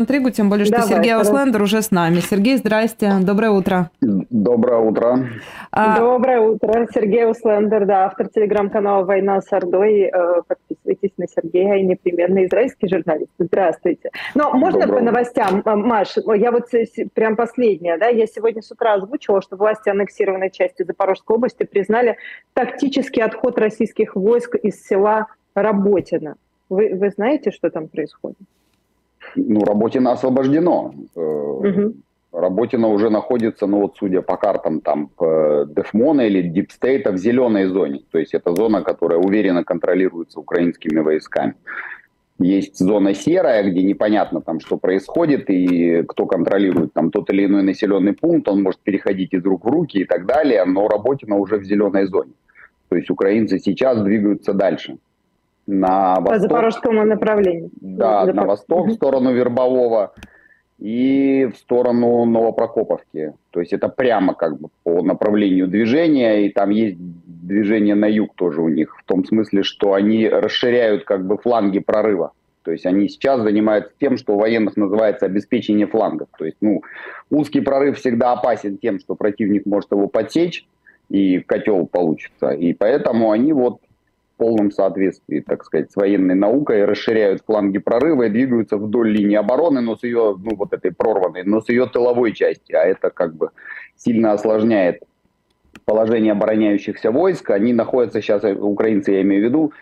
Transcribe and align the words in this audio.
интригу, 0.00 0.30
тем 0.30 0.48
более, 0.48 0.64
что 0.64 0.76
Давай, 0.76 0.88
Сергей 0.88 1.14
Ауслендер 1.14 1.62
уже 1.62 1.82
с 1.82 1.90
нами. 1.90 2.16
Сергей, 2.16 2.56
здрасте, 2.56 3.12
доброе 3.20 3.50
утро. 3.50 3.90
Доброе 4.00 4.78
утро. 4.78 5.28
А... 5.70 5.98
Доброе 5.98 6.40
утро, 6.40 6.86
Сергей 6.92 7.26
Ауслендер, 7.26 7.86
да, 7.86 8.06
автор 8.06 8.28
телеграм-канала 8.28 9.04
«Война 9.04 9.40
с 9.40 9.52
Ордой». 9.52 10.10
Э, 10.12 10.42
подписывайтесь 10.46 11.12
на 11.16 11.26
Сергея 11.28 11.76
и 11.76 11.82
непременно 11.86 12.44
израильский 12.44 12.88
журналист. 12.88 13.30
Здравствуйте. 13.38 14.10
Но 14.34 14.52
можно 14.52 14.80
Доброе. 14.80 14.98
по 14.98 15.04
новостям, 15.04 15.62
Маш? 15.64 16.16
Я 16.36 16.50
вот 16.50 16.68
прям 17.14 17.36
последняя, 17.36 17.98
да, 17.98 18.08
я 18.08 18.26
сегодня 18.26 18.62
с 18.62 18.70
утра 18.70 18.94
озвучила, 18.94 19.42
что 19.42 19.56
власти 19.56 19.88
аннексированной 19.88 20.50
части 20.50 20.82
Запорожской 20.82 21.36
области 21.36 21.64
признали 21.64 22.16
тактический 22.54 23.22
отход 23.22 23.58
российских 23.58 24.16
войск 24.16 24.56
из 24.56 24.82
села 24.84 25.26
Работино. 25.54 26.36
Вы, 26.68 26.94
вы 26.94 27.10
знаете, 27.10 27.50
что 27.50 27.70
там 27.70 27.88
происходит? 27.88 28.38
Ну, 29.36 29.64
Работино 29.64 30.12
освобождено. 30.12 30.94
Угу. 31.14 31.94
Работино 32.32 32.88
уже 32.88 33.10
находится, 33.10 33.66
ну 33.66 33.80
вот 33.80 33.96
судя 33.98 34.22
по 34.22 34.36
картам, 34.36 34.80
там 34.80 35.10
Дефмона 35.18 36.22
или 36.22 36.42
Дипстейта 36.42 37.10
в 37.12 37.16
зеленой 37.16 37.66
зоне. 37.66 38.02
То 38.10 38.18
есть 38.18 38.34
это 38.34 38.54
зона, 38.54 38.82
которая 38.82 39.18
уверенно 39.18 39.64
контролируется 39.64 40.38
украинскими 40.38 41.00
войсками. 41.00 41.54
Есть 42.38 42.78
зона 42.78 43.14
серая, 43.14 43.68
где 43.70 43.82
непонятно 43.82 44.40
там, 44.40 44.60
что 44.60 44.78
происходит 44.78 45.50
и 45.50 46.04
кто 46.04 46.26
контролирует 46.26 46.92
там 46.92 47.10
тот 47.10 47.30
или 47.30 47.44
иной 47.44 47.62
населенный 47.62 48.14
пункт, 48.14 48.48
он 48.48 48.62
может 48.62 48.80
переходить 48.80 49.34
из 49.34 49.44
рук 49.44 49.64
в 49.64 49.68
руки 49.68 49.98
и 49.98 50.04
так 50.04 50.24
далее, 50.24 50.64
но 50.64 50.88
Работино 50.88 51.36
уже 51.36 51.58
в 51.58 51.64
зеленой 51.64 52.06
зоне. 52.06 52.32
То 52.88 52.96
есть 52.96 53.10
украинцы 53.10 53.58
сейчас 53.58 54.00
двигаются 54.02 54.54
дальше 54.54 54.98
на 55.66 56.16
восток. 56.16 56.28
По 56.28 56.38
запорожскому 56.38 57.04
направлению. 57.04 57.70
Да, 57.80 58.24
Запор... 58.24 58.34
на 58.34 58.46
восток, 58.46 58.86
в 58.88 58.92
сторону 58.92 59.32
Вербового 59.32 60.12
и 60.78 61.48
в 61.52 61.58
сторону 61.58 62.24
Новопрокоповки. 62.24 63.34
То 63.50 63.60
есть 63.60 63.72
это 63.72 63.88
прямо 63.88 64.34
как 64.34 64.58
бы 64.58 64.68
по 64.82 65.02
направлению 65.02 65.68
движения, 65.68 66.46
и 66.46 66.50
там 66.50 66.70
есть 66.70 66.96
движение 66.98 67.94
на 67.94 68.06
юг 68.06 68.34
тоже 68.34 68.62
у 68.62 68.68
них, 68.68 68.96
в 68.98 69.04
том 69.04 69.24
смысле, 69.24 69.62
что 69.62 69.92
они 69.92 70.28
расширяют 70.28 71.04
как 71.04 71.26
бы 71.26 71.36
фланги 71.36 71.80
прорыва. 71.80 72.32
То 72.62 72.72
есть 72.72 72.86
они 72.86 73.08
сейчас 73.08 73.40
занимаются 73.40 73.92
тем, 73.98 74.16
что 74.16 74.34
у 74.34 74.38
военных 74.38 74.76
называется 74.76 75.26
обеспечение 75.26 75.86
флангов. 75.86 76.28
То 76.38 76.44
есть 76.44 76.58
ну, 76.60 76.82
узкий 77.30 77.60
прорыв 77.60 77.98
всегда 77.98 78.32
опасен 78.32 78.78
тем, 78.78 79.00
что 79.00 79.14
противник 79.14 79.66
может 79.66 79.90
его 79.92 80.08
подсечь, 80.08 80.66
и 81.08 81.40
котел 81.40 81.86
получится. 81.86 82.50
И 82.50 82.72
поэтому 82.72 83.32
они 83.32 83.52
вот 83.52 83.80
полном 84.40 84.70
соответствии, 84.70 85.40
так 85.40 85.64
сказать, 85.64 85.92
с 85.92 85.96
военной 85.96 86.34
наукой, 86.34 86.86
расширяют 86.86 87.42
фланги 87.44 87.76
прорыва 87.76 88.22
и 88.22 88.30
двигаются 88.30 88.78
вдоль 88.78 89.10
линии 89.10 89.36
обороны, 89.36 89.82
но 89.82 89.96
с 89.96 90.02
ее, 90.02 90.34
ну 90.42 90.56
вот 90.56 90.72
этой 90.72 90.92
прорванной, 90.92 91.42
но 91.44 91.60
с 91.60 91.68
ее 91.68 91.84
тыловой 91.84 92.32
части, 92.32 92.72
а 92.72 92.82
это 92.82 93.10
как 93.10 93.34
бы 93.34 93.50
сильно 93.96 94.32
осложняет 94.32 95.02
положение 95.84 96.32
обороняющихся 96.32 97.10
войск. 97.10 97.50
Они 97.50 97.74
находятся 97.74 98.22
сейчас, 98.22 98.42
украинцы 98.44 99.12
я 99.12 99.20
имею 99.20 99.42
в 99.42 99.44
виду, 99.44 99.72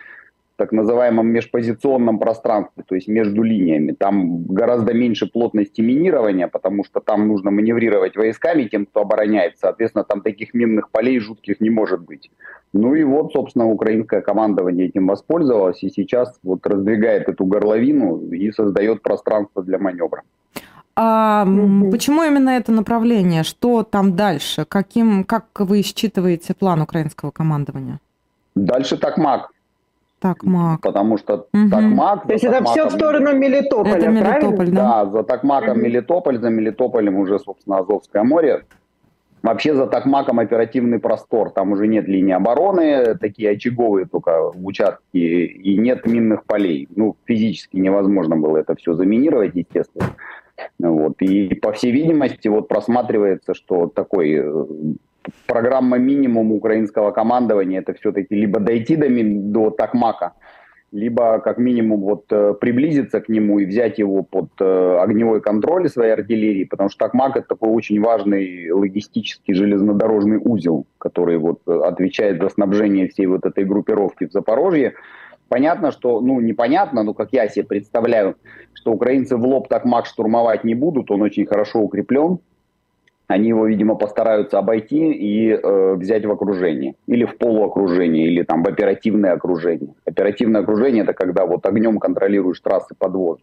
так 0.59 0.73
называемом 0.73 1.27
межпозиционном 1.27 2.19
пространстве, 2.19 2.83
то 2.85 2.95
есть 2.95 3.07
между 3.07 3.43
линиями. 3.43 3.95
Там 3.97 4.43
гораздо 4.43 4.93
меньше 4.93 5.25
плотности 5.25 5.79
минирования, 5.79 6.49
потому 6.49 6.83
что 6.83 6.99
там 6.99 7.29
нужно 7.29 7.49
маневрировать 7.49 8.17
войсками, 8.17 8.65
тем, 8.65 8.85
кто 8.85 9.01
обороняет. 9.01 9.53
Соответственно, 9.57 10.03
там 10.03 10.21
таких 10.21 10.53
минных 10.53 10.89
полей 10.91 11.19
жутких 11.19 11.61
не 11.61 11.69
может 11.69 12.01
быть. 12.01 12.29
Ну 12.73 12.93
и 12.93 13.05
вот, 13.05 13.31
собственно, 13.31 13.69
украинское 13.69 14.21
командование 14.21 14.87
этим 14.87 15.07
воспользовалось 15.07 15.81
и 15.81 15.89
сейчас 15.89 16.37
вот 16.43 16.67
раздвигает 16.67 17.29
эту 17.29 17.45
горловину 17.45 18.19
и 18.29 18.51
создает 18.51 19.01
пространство 19.01 19.63
для 19.63 19.79
маневра. 19.79 20.23
А 20.97 21.45
почему 21.91 22.23
именно 22.23 22.49
это 22.49 22.73
направление? 22.73 23.43
Что 23.43 23.83
там 23.83 24.17
дальше? 24.17 24.65
Каким, 24.67 25.23
как 25.23 25.45
вы 25.59 25.83
считываете 25.83 26.53
план 26.53 26.81
украинского 26.81 27.31
командования? 27.31 27.99
Дальше 28.55 28.97
Такмак. 28.97 29.51
Такмак. 30.19 30.81
Потому 30.81 31.17
что 31.17 31.47
угу. 31.53 31.69
Такмак... 31.69 32.27
То 32.27 32.33
есть 32.33 32.43
это 32.43 32.63
все 32.65 32.87
в 32.87 32.91
сторону 32.91 33.35
Мелитополя, 33.35 33.95
Это 33.95 34.07
Мелитополь, 34.07 34.69
да? 34.69 35.05
Да, 35.05 35.11
за 35.11 35.23
Такмаком 35.23 35.77
угу. 35.77 35.79
Мелитополь, 35.79 36.39
за 36.39 36.49
Мелитополем 36.49 37.17
уже, 37.17 37.39
собственно, 37.39 37.79
Азовское 37.79 38.23
море. 38.23 38.65
Вообще 39.41 39.73
за 39.73 39.87
Такмаком 39.87 40.39
оперативный 40.39 40.99
простор. 40.99 41.51
Там 41.51 41.71
уже 41.71 41.87
нет 41.87 42.07
линии 42.07 42.33
обороны, 42.33 43.15
такие 43.15 43.51
очаговые 43.51 44.05
только 44.05 44.49
участки, 44.49 45.17
и 45.17 45.77
нет 45.77 46.05
минных 46.05 46.43
полей. 46.43 46.89
Ну, 46.95 47.15
физически 47.25 47.77
невозможно 47.77 48.35
было 48.35 48.57
это 48.57 48.75
все 48.75 48.93
заминировать, 48.93 49.55
естественно. 49.55 50.15
Вот. 50.77 51.21
И, 51.21 51.55
по 51.55 51.71
всей 51.71 51.91
видимости, 51.91 52.49
вот 52.49 52.67
просматривается, 52.67 53.53
что 53.53 53.87
такой 53.87 54.33
э, 54.33 54.65
программа 55.45 55.97
минимум 55.97 56.51
украинского 56.51 57.11
командования 57.11 57.79
это 57.79 57.93
все-таки 57.93 58.35
либо 58.35 58.59
дойти 58.59 58.95
до, 58.95 59.07
до 59.09 59.69
Такмака, 59.69 60.33
либо 60.91 61.39
как 61.39 61.57
минимум 61.57 62.01
вот 62.01 62.25
э, 62.31 62.53
приблизиться 62.59 63.21
к 63.21 63.29
нему 63.29 63.59
и 63.59 63.65
взять 63.65 63.99
его 63.99 64.23
под 64.23 64.49
э, 64.59 64.97
огневой 64.99 65.41
контроль 65.41 65.87
своей 65.89 66.13
артиллерии, 66.13 66.63
потому 66.63 66.89
что 66.89 67.05
Такмак 67.05 67.37
это 67.37 67.49
такой 67.49 67.69
очень 67.69 68.01
важный 68.01 68.71
логистический 68.71 69.53
железнодорожный 69.53 70.39
узел, 70.43 70.87
который 70.97 71.37
вот 71.37 71.61
э, 71.67 71.71
отвечает 71.71 72.41
за 72.41 72.49
снабжение 72.49 73.07
всей 73.07 73.27
вот 73.27 73.45
этой 73.45 73.65
группировки 73.65 74.25
в 74.27 74.31
Запорожье. 74.31 74.93
Понятно, 75.47 75.91
что, 75.91 76.21
ну, 76.21 76.39
непонятно, 76.39 77.03
но 77.03 77.13
как 77.13 77.29
я 77.33 77.47
себе 77.49 77.65
представляю, 77.65 78.35
что 78.73 78.91
украинцы 78.91 79.35
в 79.35 79.45
лоб 79.45 79.67
Такмак 79.67 80.05
штурмовать 80.05 80.63
не 80.63 80.75
будут, 80.75 81.09
он 81.11 81.21
очень 81.21 81.45
хорошо 81.45 81.79
укреплен, 81.79 82.39
они 83.29 83.49
его, 83.49 83.67
видимо, 83.67 83.93
постараются 83.93 84.57
обойти 84.57 85.11
и 85.11 85.51
э, 85.51 85.93
взять 85.93 86.25
в 86.25 86.31
окружение. 86.31 86.95
Или 87.05 87.25
в 87.25 87.37
полуокружение, 87.37 88.25
или 88.25 88.41
там 88.41 88.63
в 88.63 88.67
оперативное 88.67 89.33
окружение. 89.33 89.93
Оперативное 90.03 90.61
окружение– 90.61 91.03
это 91.03 91.13
когда 91.13 91.45
вот 91.45 91.63
огнем 91.67 91.99
контролируешь 91.99 92.59
трассы 92.59 92.95
подвоза. 92.97 93.41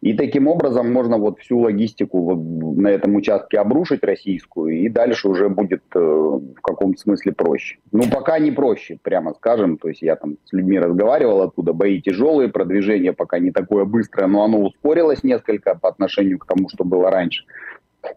И 0.00 0.14
таким 0.14 0.48
образом 0.48 0.92
можно 0.92 1.18
вот 1.18 1.38
всю 1.38 1.60
логистику 1.60 2.34
вот 2.34 2.76
на 2.76 2.88
этом 2.88 3.14
участке 3.14 3.60
обрушить 3.60 4.02
российскую, 4.02 4.80
и 4.80 4.88
дальше 4.88 5.28
уже 5.28 5.48
будет 5.48 5.84
э, 5.94 6.00
в 6.00 6.60
каком-то 6.60 7.00
смысле 7.00 7.30
проще. 7.30 7.78
Ну, 7.92 8.02
пока 8.12 8.40
не 8.40 8.50
проще, 8.50 8.98
прямо 9.00 9.34
скажем. 9.34 9.78
То 9.78 9.88
есть 9.88 10.02
я 10.02 10.16
там 10.16 10.38
с 10.46 10.52
людьми 10.52 10.80
разговаривал 10.80 11.42
оттуда, 11.42 11.72
бои 11.72 12.02
тяжелые, 12.02 12.48
продвижение 12.48 13.12
пока 13.12 13.38
не 13.38 13.52
такое 13.52 13.84
быстрое, 13.84 14.26
но 14.26 14.42
оно 14.42 14.62
ускорилось 14.62 15.22
несколько 15.22 15.76
по 15.76 15.88
отношению 15.88 16.40
к 16.40 16.46
тому, 16.46 16.68
что 16.68 16.82
было 16.82 17.08
раньше 17.08 17.44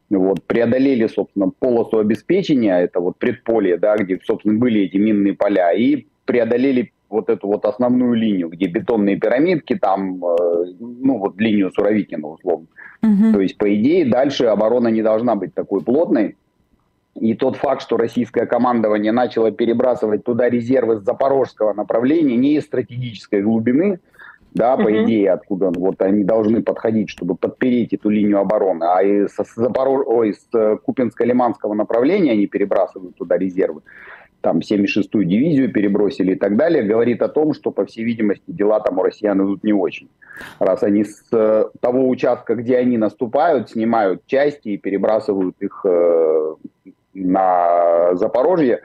вот, 0.09 0.43
преодолели, 0.43 1.07
собственно, 1.07 1.49
полосу 1.49 1.99
обеспечения, 1.99 2.79
это 2.79 2.99
вот 2.99 3.17
предполье, 3.17 3.77
да, 3.77 3.95
где, 3.97 4.19
собственно, 4.23 4.57
были 4.57 4.81
эти 4.81 4.97
минные 4.97 5.33
поля, 5.33 5.71
и 5.73 6.05
преодолели 6.25 6.91
вот 7.09 7.29
эту 7.29 7.47
вот 7.47 7.65
основную 7.65 8.13
линию, 8.13 8.49
где 8.49 8.67
бетонные 8.67 9.17
пирамидки, 9.17 9.75
там, 9.75 10.23
э, 10.25 10.65
ну, 10.79 11.17
вот 11.17 11.39
линию 11.39 11.71
Суровикина, 11.71 12.27
условно. 12.27 12.67
Угу. 13.03 13.33
То 13.33 13.41
есть, 13.41 13.57
по 13.57 13.73
идее, 13.73 14.05
дальше 14.05 14.45
оборона 14.45 14.87
не 14.87 15.01
должна 15.01 15.35
быть 15.35 15.53
такой 15.53 15.81
плотной. 15.81 16.35
И 17.15 17.33
тот 17.33 17.55
факт, 17.55 17.81
что 17.81 17.95
российское 17.95 18.45
командование 18.45 19.13
начало 19.13 19.51
перебрасывать 19.51 20.25
туда 20.25 20.49
резервы 20.49 20.97
с 20.97 21.03
запорожского 21.03 21.73
направления, 21.73 22.35
не 22.35 22.55
из 22.55 22.65
стратегической 22.65 23.41
глубины, 23.41 23.99
да, 24.55 24.77
по 24.77 25.03
идее, 25.03 25.31
откуда 25.31 25.69
вот 25.69 26.01
они 26.01 26.23
должны 26.23 26.63
подходить, 26.63 27.09
чтобы 27.09 27.35
подпереть 27.35 27.91
эту 27.93 28.09
линию 28.09 28.39
обороны, 28.39 28.85
а 28.85 29.03
из, 29.03 29.35
Запорож... 29.55 30.05
Ой, 30.07 30.29
из 30.29 30.47
э, 30.55 30.77
Купинско-Лиманского 30.81 31.73
направления 31.73 32.31
они 32.31 32.47
перебрасывают 32.47 33.17
туда 33.17 33.37
резервы, 33.37 33.81
там 34.39 34.59
76-ю 34.59 35.25
дивизию 35.25 35.73
перебросили 35.73 36.33
и 36.33 36.35
так 36.35 36.55
далее, 36.55 36.83
говорит 36.83 37.21
о 37.21 37.27
том, 37.27 37.53
что, 37.53 37.71
по 37.71 37.85
всей 37.85 38.05
видимости, 38.05 38.43
дела 38.47 38.79
там 38.79 38.97
у 38.97 39.03
россиян 39.03 39.37
идут 39.43 39.65
не 39.65 39.73
очень. 39.73 40.07
Раз 40.59 40.83
они 40.83 41.03
с 41.03 41.25
э, 41.33 41.65
того 41.81 42.07
участка, 42.07 42.55
где 42.55 42.77
они 42.77 42.97
наступают, 42.97 43.71
снимают 43.71 44.25
части 44.25 44.69
и 44.69 44.77
перебрасывают 44.77 45.57
их 45.59 45.81
э, 45.83 46.55
на 47.13 48.15
Запорожье, 48.15 48.79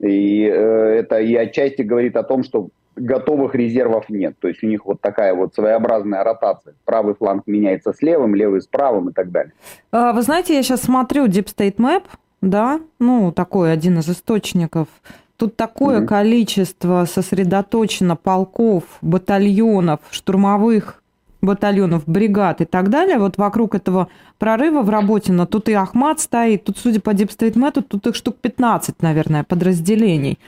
и 0.00 0.42
это 0.42 1.18
и 1.18 1.34
отчасти 1.34 1.80
говорит 1.80 2.16
о 2.16 2.22
том, 2.22 2.44
что 2.44 2.68
готовых 2.98 3.54
резервов 3.54 4.08
нет. 4.08 4.34
То 4.38 4.48
есть 4.48 4.62
у 4.62 4.66
них 4.66 4.86
вот 4.86 5.00
такая 5.00 5.34
вот 5.34 5.54
своеобразная 5.54 6.24
ротация. 6.24 6.74
Правый 6.84 7.14
фланг 7.14 7.44
меняется 7.46 7.92
с 7.92 8.02
левым, 8.02 8.34
левый 8.34 8.60
с 8.60 8.66
правым 8.66 9.10
и 9.10 9.12
так 9.12 9.30
далее. 9.30 9.52
А, 9.92 10.12
вы 10.12 10.22
знаете, 10.22 10.54
я 10.54 10.62
сейчас 10.62 10.82
смотрю 10.82 11.26
Deep 11.26 11.46
State 11.54 11.76
Map, 11.76 12.04
да, 12.40 12.80
ну, 12.98 13.32
такой 13.32 13.72
один 13.72 13.98
из 13.98 14.08
источников. 14.08 14.88
Тут 15.36 15.56
такое 15.56 16.00
mm-hmm. 16.00 16.06
количество 16.06 17.04
сосредоточено 17.04 18.16
полков, 18.16 18.84
батальонов, 19.02 20.00
штурмовых 20.10 21.02
батальонов, 21.40 22.02
бригад 22.06 22.60
и 22.60 22.64
так 22.64 22.90
далее, 22.90 23.18
вот 23.18 23.36
вокруг 23.36 23.74
этого 23.74 24.08
прорыва 24.38 24.82
в 24.82 24.90
работе, 24.90 25.32
но 25.32 25.46
тут 25.46 25.68
и 25.68 25.72
Ахмат 25.72 26.20
стоит, 26.20 26.64
тут, 26.64 26.78
судя 26.78 27.00
по 27.00 27.10
Deep 27.10 27.28
State 27.28 27.54
Map, 27.54 27.82
тут 27.82 28.06
их 28.06 28.14
штук 28.14 28.36
15, 28.40 29.02
наверное, 29.02 29.44
подразделений. 29.44 30.38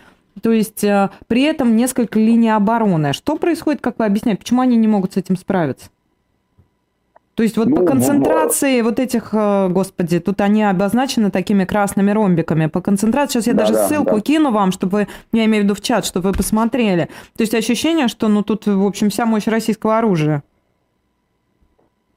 То 0.43 0.53
есть 0.53 0.85
э, 0.85 1.11
при 1.27 1.43
этом 1.43 1.77
несколько 1.77 2.19
линий 2.19 2.51
обороны. 2.51 3.13
Что 3.13 3.37
происходит, 3.37 3.81
как 3.81 3.99
вы 3.99 4.07
объясняете, 4.07 4.41
почему 4.41 4.63
они 4.63 4.77
не 4.77 4.89
могут 4.89 5.15
с 5.15 5.17
этим 5.17 5.37
справиться? 5.37 5.89
То 7.35 7.43
есть 7.43 7.57
вот 7.57 7.69
ну, 7.69 7.77
по 7.77 7.85
концентрации 7.87 8.83
в... 8.83 8.85
вот 8.85 8.99
этих, 8.99 9.31
э, 9.33 9.69
господи, 9.69 10.19
тут 10.21 10.41
они 10.41 10.63
обозначены 10.63 11.31
такими 11.31 11.65
красными 11.65 12.11
ромбиками. 12.11 12.67
По 12.67 12.83
концентрации, 12.83 13.35
сейчас 13.35 13.47
я 13.47 13.55
да, 13.55 13.61
даже 13.61 13.73
да, 13.73 13.89
ссылку 13.89 14.17
да. 14.17 14.21
кину 14.21 14.51
вам, 14.51 14.73
чтобы 14.73 14.91
вы, 14.93 15.09
я 15.33 15.47
имею 15.47 15.63
в 15.63 15.65
виду 15.65 15.75
в 15.75 15.81
чат, 15.81 16.05
чтобы 16.05 16.31
вы 16.31 16.37
посмотрели. 16.37 17.09
То 17.37 17.43
есть 17.43 17.55
ощущение, 17.55 18.09
что 18.09 18.29
ну 18.29 18.43
тут, 18.43 18.67
в 18.67 18.85
общем, 18.85 19.09
вся 19.09 19.25
мощь 19.25 19.47
российского 19.47 19.97
оружия. 19.97 20.43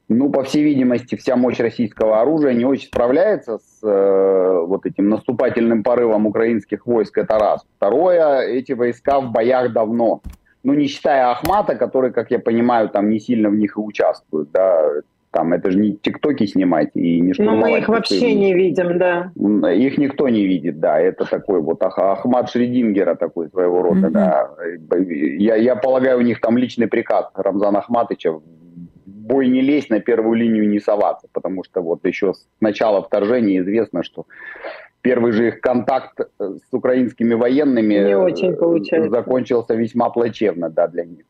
Ну, 0.08 0.30
по 0.30 0.42
всей 0.42 0.62
видимости, 0.62 1.14
вся 1.16 1.34
мощь 1.34 1.58
российского 1.60 2.20
оружия 2.20 2.52
не 2.52 2.66
очень 2.66 2.88
справляется 2.88 3.58
с 3.58 3.80
э, 3.82 4.64
вот 4.66 4.84
этим 4.84 5.08
наступательным 5.08 5.82
порывом 5.82 6.26
украинских 6.26 6.86
войск. 6.86 7.16
Это 7.16 7.38
раз. 7.38 7.64
Второе, 7.76 8.40
эти 8.40 8.72
войска 8.72 9.20
в 9.20 9.32
боях 9.32 9.72
давно. 9.72 10.20
Ну, 10.62 10.74
не 10.74 10.88
считая 10.88 11.30
Ахмата, 11.30 11.74
который, 11.74 12.12
как 12.12 12.30
я 12.30 12.38
понимаю, 12.38 12.90
там 12.90 13.08
не 13.08 13.18
сильно 13.18 13.48
в 13.48 13.54
них 13.54 13.76
и 13.76 13.80
участвует. 13.80 14.50
Да, 14.52 14.90
там 15.30 15.52
это 15.52 15.70
же 15.70 15.78
не 15.78 15.96
тиктоки 15.96 16.46
снимать 16.46 16.90
и 16.94 17.20
не 17.20 17.32
штурмовать. 17.32 17.60
Но 17.60 17.66
мы 17.66 17.78
их 17.78 17.88
вообще 17.88 18.34
не 18.34 18.54
видим, 18.54 18.98
да. 18.98 19.32
Их 19.72 19.98
никто 19.98 20.28
не 20.28 20.46
видит, 20.46 20.80
да. 20.80 21.00
Это 21.00 21.24
такой 21.24 21.60
вот 21.60 21.82
Ахмат 21.82 22.50
Шредингера 22.50 23.14
такой 23.14 23.48
своего 23.48 23.82
рода, 23.82 24.08
mm-hmm. 24.08 24.10
да. 24.10 24.50
Я, 25.08 25.56
я 25.56 25.76
полагаю, 25.76 26.18
у 26.18 26.22
них 26.22 26.40
там 26.40 26.56
личный 26.56 26.86
приказ 26.86 27.30
Рамзана 27.34 27.80
Ахматыча 27.80 28.32
бой 29.24 29.48
не 29.48 29.60
лезть, 29.60 29.90
на 29.90 30.00
первую 30.00 30.34
линию 30.34 30.68
не 30.68 30.80
соваться, 30.80 31.28
потому 31.32 31.64
что 31.64 31.80
вот 31.80 32.04
еще 32.04 32.34
с 32.34 32.46
начала 32.60 33.02
вторжения 33.02 33.60
известно, 33.60 34.02
что 34.02 34.26
первый 35.02 35.32
же 35.32 35.48
их 35.48 35.60
контакт 35.60 36.20
э, 36.20 36.24
с 36.38 36.72
украинскими 36.72 37.34
военными 37.34 37.94
не 37.94 38.16
очень 38.16 38.52
э, 38.52 39.08
закончился 39.08 39.74
весьма 39.74 40.10
плачевно 40.10 40.70
да, 40.70 40.88
для 40.88 41.04
них. 41.04 41.24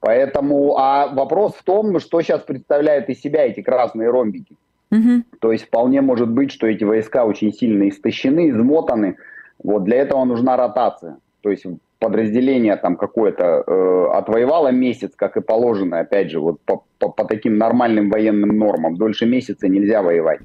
Поэтому, 0.00 0.76
а 0.76 1.08
вопрос 1.08 1.54
в 1.54 1.62
том, 1.62 1.98
что 1.98 2.20
сейчас 2.20 2.42
представляют 2.42 3.08
из 3.08 3.20
себя 3.20 3.46
эти 3.46 3.62
красные 3.62 4.10
ромбики. 4.10 4.56
Угу. 4.90 5.24
То 5.40 5.52
есть 5.52 5.64
вполне 5.64 6.02
может 6.02 6.30
быть, 6.30 6.52
что 6.52 6.66
эти 6.66 6.84
войска 6.84 7.24
очень 7.24 7.52
сильно 7.52 7.88
истощены, 7.88 8.50
измотаны. 8.50 9.16
Вот 9.62 9.84
для 9.84 9.96
этого 9.96 10.24
нужна 10.24 10.56
ротация. 10.56 11.16
То 11.40 11.50
есть 11.50 11.64
подразделение 12.04 12.76
там 12.76 12.96
какое-то 12.96 13.64
э, 13.66 14.06
отвоевало 14.12 14.68
месяц, 14.72 15.12
как 15.16 15.38
и 15.38 15.40
положено, 15.40 16.00
опять 16.00 16.30
же, 16.30 16.38
вот 16.38 16.60
по, 16.66 16.84
по, 16.98 17.08
по 17.08 17.24
таким 17.24 17.56
нормальным 17.56 18.10
военным 18.10 18.58
нормам, 18.58 18.96
дольше 18.96 19.24
месяца 19.26 19.68
нельзя 19.68 20.02
воевать. 20.02 20.40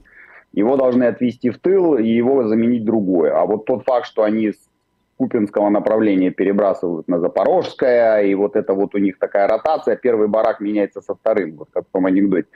Его 0.54 0.78
должны 0.78 1.04
отвести 1.04 1.50
в 1.50 1.58
тыл 1.58 1.98
и 1.98 2.08
его 2.08 2.48
заменить 2.48 2.86
другое. 2.86 3.34
А 3.36 3.46
вот 3.46 3.66
тот 3.66 3.84
факт, 3.84 4.06
что 4.06 4.24
они 4.24 4.52
с 4.52 4.70
Купинского 5.18 5.70
направления 5.70 6.32
перебрасывают 6.32 7.10
на 7.10 7.20
Запорожское, 7.20 8.22
и 8.22 8.36
вот 8.36 8.56
это 8.56 8.74
вот 8.74 8.96
у 8.96 8.98
них 8.98 9.20
такая 9.20 9.50
ротация, 9.50 9.98
первый 9.98 10.30
барак 10.30 10.62
меняется 10.62 11.02
со 11.02 11.14
вторым, 11.14 11.58
вот 11.58 11.68
как 11.74 11.84
в 11.84 11.92
том 11.92 12.06
анекдоте. 12.06 12.48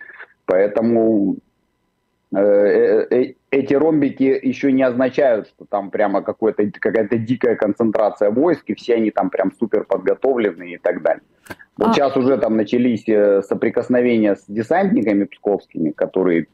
Поэтому 0.46 1.36
эти 2.34 3.74
ромбики 3.74 4.40
еще 4.42 4.72
не 4.72 4.84
означают, 4.84 5.48
что 5.48 5.66
там 5.66 5.92
прямо 5.92 6.22
какая-то 6.22 7.18
дикая 7.18 7.56
концентрация 7.56 8.32
войск, 8.32 8.64
и 8.68 8.74
все 8.76 8.96
они 8.96 9.12
там 9.12 9.30
прям 9.30 9.52
супер 9.60 9.84
подготовлены 9.84 10.74
и 10.74 10.78
так 10.78 11.02
далее. 11.02 11.24
Вот 11.78 11.90
а... 11.90 11.94
сейчас 11.94 12.18
уже 12.18 12.38
там 12.38 12.58
начались 12.58 13.06
соприкосновения 13.46 14.36
с 14.36 14.46
десантниками 14.48 15.26
псковскими, 15.26 15.92
которые 15.92 16.48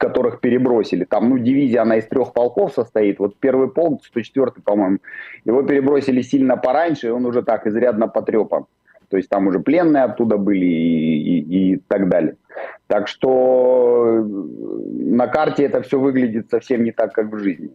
которых 0.00 0.40
перебросили. 0.40 1.04
Там, 1.04 1.28
ну, 1.28 1.38
дивизия, 1.38 1.82
она 1.82 1.96
из 1.96 2.06
трех 2.06 2.32
полков 2.32 2.72
состоит. 2.72 3.18
Вот 3.18 3.36
первый 3.38 3.68
полк, 3.68 4.02
104 4.06 4.52
по-моему, 4.64 4.98
его 5.44 5.62
перебросили 5.62 6.22
сильно 6.22 6.56
пораньше, 6.56 7.08
и 7.08 7.10
он 7.10 7.26
уже 7.26 7.42
так 7.42 7.66
изрядно 7.66 8.08
потрепан. 8.08 8.64
То 9.10 9.16
есть 9.16 9.28
там 9.28 9.48
уже 9.48 9.58
пленные 9.58 10.04
оттуда 10.04 10.38
были 10.38 10.64
и, 10.64 11.40
и, 11.40 11.72
и 11.72 11.76
так 11.88 12.08
далее. 12.08 12.36
Так 12.86 13.08
что 13.08 14.24
на 14.24 15.26
карте 15.26 15.64
это 15.64 15.82
все 15.82 15.98
выглядит 15.98 16.48
совсем 16.50 16.84
не 16.84 16.92
так, 16.92 17.12
как 17.12 17.30
в 17.32 17.38
жизни. 17.38 17.70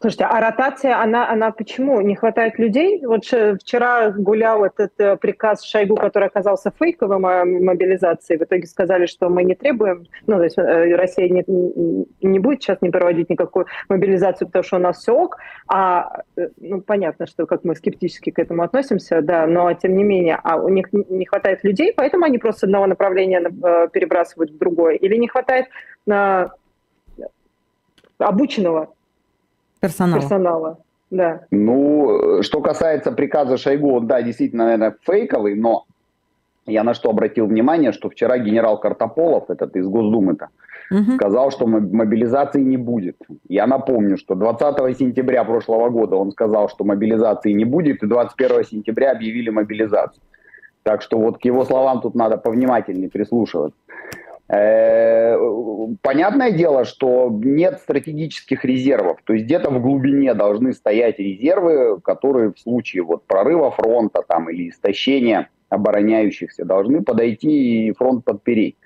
Слушайте, 0.00 0.26
а 0.26 0.40
ротация, 0.40 1.02
она, 1.02 1.28
она 1.28 1.50
почему? 1.50 2.00
Не 2.00 2.14
хватает 2.14 2.56
людей? 2.56 3.04
Вот 3.04 3.24
вчера 3.24 4.10
гулял 4.10 4.64
этот 4.64 4.92
э, 4.98 5.16
приказ 5.16 5.64
Шойгу, 5.64 5.96
который 5.96 6.28
оказался 6.28 6.72
фейковым 6.78 7.26
о 7.26 7.44
мобилизации. 7.44 8.36
В 8.36 8.42
итоге 8.42 8.68
сказали, 8.68 9.06
что 9.06 9.28
мы 9.28 9.42
не 9.42 9.56
требуем, 9.56 10.06
ну, 10.28 10.36
то 10.36 10.44
есть 10.44 10.56
э, 10.56 10.94
Россия 10.94 11.28
не, 11.28 11.42
не 12.22 12.38
будет 12.38 12.62
сейчас 12.62 12.80
не 12.80 12.90
проводить 12.90 13.28
никакую 13.28 13.66
мобилизацию, 13.88 14.46
потому 14.46 14.62
что 14.62 14.76
у 14.76 14.80
нас 14.80 14.98
все 14.98 15.12
ок. 15.12 15.38
А, 15.66 16.22
э, 16.36 16.48
ну, 16.58 16.80
понятно, 16.80 17.26
что 17.26 17.46
как 17.46 17.64
мы 17.64 17.74
скептически 17.74 18.30
к 18.30 18.38
этому 18.38 18.62
относимся, 18.62 19.20
да, 19.20 19.48
но 19.48 19.72
тем 19.72 19.96
не 19.96 20.04
менее, 20.04 20.38
а 20.44 20.58
у 20.58 20.68
них 20.68 20.92
не 20.92 21.26
хватает 21.26 21.64
людей, 21.64 21.92
поэтому 21.92 22.24
они 22.24 22.38
просто 22.38 22.66
одного 22.66 22.86
направления 22.86 23.40
перебрасывают 23.92 24.52
в 24.52 24.58
другое. 24.58 24.94
Или 24.94 25.16
не 25.16 25.26
хватает 25.26 25.66
обученного 28.18 28.94
персонала. 29.80 30.20
персонала. 30.20 30.78
Да. 31.10 31.40
Ну, 31.50 32.42
что 32.42 32.60
касается 32.60 33.12
приказа 33.12 33.56
Шойгу, 33.56 33.94
он, 33.96 34.06
да, 34.06 34.22
действительно, 34.22 34.64
наверное, 34.64 34.94
фейковый, 35.06 35.54
но 35.54 35.86
я 36.66 36.84
на 36.84 36.94
что 36.94 37.10
обратил 37.10 37.46
внимание, 37.46 37.92
что 37.92 38.10
вчера 38.10 38.38
генерал 38.38 38.78
Картополов, 38.78 39.48
этот 39.48 39.74
из 39.76 39.88
Госдумы-то, 39.88 40.48
угу. 40.90 41.12
сказал, 41.14 41.50
что 41.50 41.66
мобилизации 41.66 42.62
не 42.62 42.76
будет. 42.76 43.16
Я 43.48 43.66
напомню, 43.66 44.18
что 44.18 44.34
20 44.34 44.98
сентября 44.98 45.44
прошлого 45.44 45.88
года 45.88 46.16
он 46.16 46.30
сказал, 46.30 46.68
что 46.68 46.84
мобилизации 46.84 47.52
не 47.52 47.64
будет, 47.64 48.02
и 48.02 48.06
21 48.06 48.64
сентября 48.64 49.12
объявили 49.12 49.48
мобилизацию. 49.48 50.22
Так 50.82 51.02
что 51.02 51.18
вот 51.18 51.38
к 51.38 51.44
его 51.44 51.64
словам 51.64 52.00
тут 52.00 52.14
надо 52.14 52.36
повнимательнее 52.36 53.10
прислушиваться. 53.10 53.78
Э, 54.50 55.36
понятное 56.00 56.52
дело, 56.52 56.84
что 56.84 57.28
нет 57.30 57.80
стратегических 57.80 58.64
резервов, 58.64 59.18
то 59.24 59.34
есть 59.34 59.44
где-то 59.44 59.70
в 59.70 59.82
глубине 59.82 60.32
должны 60.32 60.72
стоять 60.72 61.18
резервы, 61.18 62.00
которые 62.00 62.52
в 62.54 62.58
случае 62.58 63.02
вот 63.02 63.24
прорыва 63.26 63.70
фронта 63.70 64.22
там, 64.26 64.48
или 64.48 64.70
истощения 64.70 65.50
обороняющихся 65.68 66.64
должны 66.64 67.02
подойти 67.02 67.88
и 67.88 67.92
фронт 67.92 68.24
подпереть. 68.24 68.76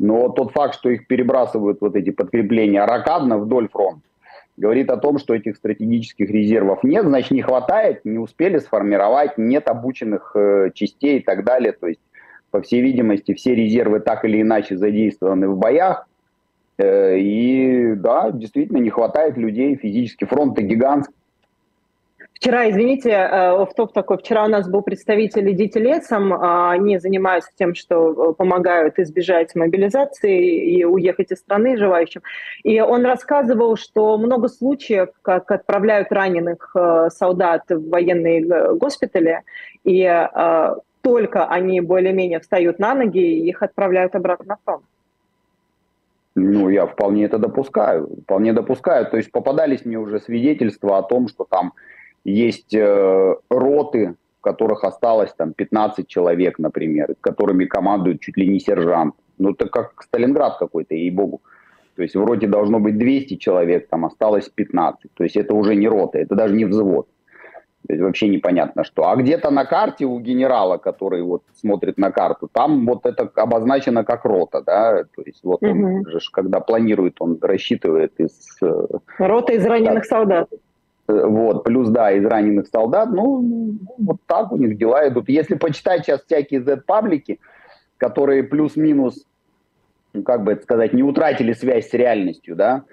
Но 0.00 0.30
тот 0.30 0.50
факт, 0.50 0.74
что 0.74 0.90
их 0.90 1.06
перебрасывают 1.06 1.80
вот 1.80 1.94
эти 1.94 2.10
подкрепления 2.10 2.84
ракадно 2.84 3.38
вдоль 3.38 3.68
фронта, 3.68 4.02
говорит 4.56 4.90
о 4.90 4.96
том, 4.96 5.18
что 5.18 5.32
этих 5.32 5.56
стратегических 5.56 6.28
резервов 6.28 6.82
нет, 6.82 7.04
значит 7.04 7.30
не 7.30 7.42
хватает, 7.42 8.04
не 8.04 8.18
успели 8.18 8.58
сформировать, 8.58 9.38
нет 9.38 9.68
обученных 9.68 10.32
э, 10.34 10.70
частей 10.74 11.18
и 11.18 11.22
так 11.22 11.44
далее. 11.44 11.70
То 11.70 11.86
есть 11.86 12.00
по 12.54 12.62
всей 12.62 12.82
видимости, 12.82 13.34
все 13.34 13.52
резервы 13.52 13.98
так 13.98 14.24
или 14.24 14.40
иначе 14.40 14.76
задействованы 14.76 15.48
в 15.48 15.58
боях. 15.58 16.06
Э, 16.78 17.18
и 17.18 17.94
да, 17.96 18.30
действительно 18.30 18.78
не 18.78 18.90
хватает 18.90 19.36
людей 19.36 19.74
физически. 19.74 20.24
Фронт 20.24 20.56
гигантский. 20.56 21.16
Вчера, 22.34 22.70
извините, 22.70 23.10
э, 23.10 23.64
в 23.64 23.74
топ 23.74 23.92
такой, 23.92 24.18
вчера 24.18 24.44
у 24.44 24.48
нас 24.48 24.68
был 24.68 24.82
представитель 24.82 25.50
«Идите 25.50 25.80
лесом», 25.80 26.32
а 26.32 26.70
они 26.70 26.98
занимаются 26.98 27.50
тем, 27.58 27.74
что 27.74 27.96
э, 28.12 28.34
помогают 28.34 29.00
избежать 29.00 29.52
мобилизации 29.56 30.76
и 30.76 30.84
уехать 30.84 31.32
из 31.32 31.38
страны 31.38 31.76
желающим. 31.76 32.22
И 32.62 32.80
он 32.80 33.04
рассказывал, 33.04 33.76
что 33.76 34.16
много 34.16 34.46
случаев, 34.46 35.08
как 35.22 35.50
отправляют 35.50 36.12
раненых 36.12 36.76
солдат 37.08 37.62
в 37.68 37.90
военные 37.90 38.76
госпитали, 38.76 39.40
и 39.82 40.04
только 41.04 41.44
они 41.44 41.82
более-менее 41.82 42.40
встают 42.40 42.78
на 42.78 42.94
ноги, 42.94 43.18
и 43.18 43.46
их 43.46 43.62
отправляют 43.62 44.14
обратно 44.14 44.46
на 44.46 44.56
фронт. 44.64 44.84
Ну, 46.34 46.70
я 46.70 46.86
вполне 46.86 47.26
это 47.26 47.38
допускаю. 47.38 48.08
Вполне 48.22 48.54
допускаю. 48.54 49.06
То 49.10 49.18
есть 49.18 49.30
попадались 49.30 49.84
мне 49.84 49.98
уже 49.98 50.18
свидетельства 50.18 50.96
о 50.96 51.02
том, 51.02 51.28
что 51.28 51.44
там 51.44 51.74
есть 52.24 52.74
э, 52.74 53.34
роты, 53.50 54.14
в 54.38 54.40
которых 54.40 54.82
осталось 54.82 55.32
там 55.36 55.52
15 55.52 56.08
человек, 56.08 56.58
например, 56.58 57.14
которыми 57.20 57.66
командует 57.66 58.20
чуть 58.20 58.38
ли 58.38 58.48
не 58.48 58.58
сержант. 58.58 59.14
Ну, 59.36 59.50
это 59.50 59.68
как 59.68 60.02
Сталинград 60.02 60.56
какой-то, 60.58 60.94
ей-богу. 60.94 61.42
То 61.96 62.02
есть 62.02 62.16
в 62.16 62.24
роте 62.24 62.46
должно 62.46 62.80
быть 62.80 62.96
200 62.96 63.36
человек, 63.36 63.88
там 63.88 64.06
осталось 64.06 64.48
15. 64.48 65.10
То 65.12 65.22
есть 65.22 65.36
это 65.36 65.54
уже 65.54 65.76
не 65.76 65.86
рота, 65.86 66.18
это 66.18 66.34
даже 66.34 66.54
не 66.54 66.64
взвод 66.64 67.06
вообще 67.88 68.28
непонятно 68.28 68.84
что. 68.84 69.08
А 69.08 69.16
где-то 69.16 69.50
на 69.50 69.64
карте 69.64 70.04
у 70.06 70.18
генерала, 70.20 70.78
который 70.78 71.22
вот 71.22 71.42
смотрит 71.54 71.98
на 71.98 72.10
карту, 72.10 72.48
там 72.50 72.86
вот 72.86 73.06
это 73.06 73.30
обозначено 73.34 74.04
как 74.04 74.24
рота, 74.24 74.62
да, 74.62 75.04
то 75.04 75.22
есть 75.24 75.42
вот 75.44 75.62
он 75.62 75.84
угу. 75.84 76.10
же, 76.10 76.18
когда 76.32 76.60
планирует, 76.60 77.16
он 77.20 77.38
рассчитывает 77.40 78.12
из... 78.18 78.58
Э, 78.62 78.86
рота 79.18 79.52
из 79.52 79.64
раненых 79.66 80.04
да, 80.04 80.08
солдат. 80.08 80.48
Э, 81.08 81.26
вот, 81.26 81.64
плюс, 81.64 81.88
да, 81.90 82.12
из 82.12 82.24
раненых 82.24 82.68
солдат, 82.68 83.10
ну, 83.10 83.76
вот 83.98 84.18
так 84.26 84.52
у 84.52 84.56
них 84.56 84.78
дела 84.78 85.06
идут. 85.08 85.28
Если 85.28 85.54
почитать 85.54 86.04
сейчас 86.04 86.22
всякие 86.24 86.62
Z-паблики, 86.62 87.40
которые 87.98 88.42
плюс-минус, 88.44 89.26
ну, 90.12 90.22
как 90.22 90.44
бы 90.44 90.52
это 90.52 90.62
сказать, 90.62 90.92
не 90.92 91.02
утратили 91.02 91.52
связь 91.52 91.90
с 91.90 91.92
реальностью, 91.92 92.56
да, 92.56 92.84